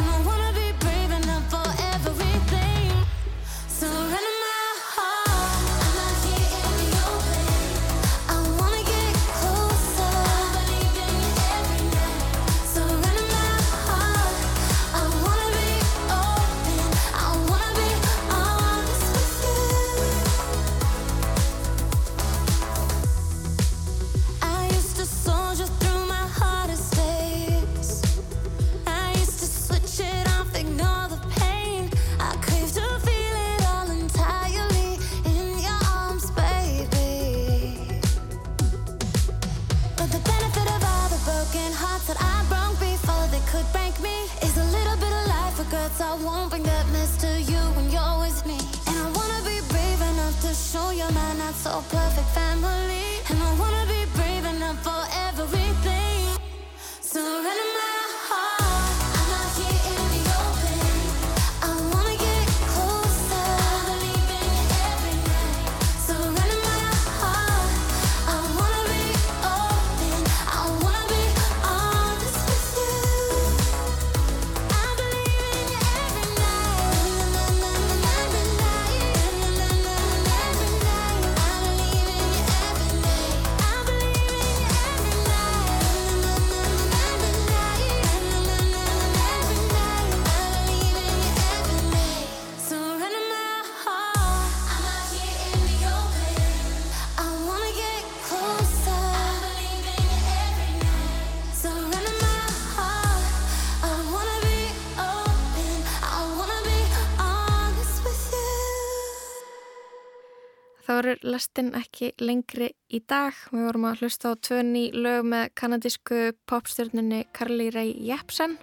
[111.20, 113.36] Eru lestin ekki lengri í dag.
[113.52, 118.56] Við vorum að hlusta á tvö ný lög með kanadísku popstjörnunni Carly Rae Jepsen.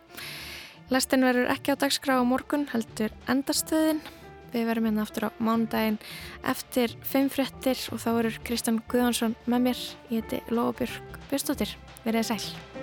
[0.89, 4.01] Lestin verður ekki á dagskrá á morgun, heldur endastöðin.
[4.55, 6.01] Við verðum hérna aftur á mánudaginn
[6.49, 9.85] eftir fimm fréttir og þá verður Kristján Guðhansson með mér.
[10.09, 11.77] Ég heiti Lóabjörg Björnstóttir.
[12.07, 12.76] Verðið sæl.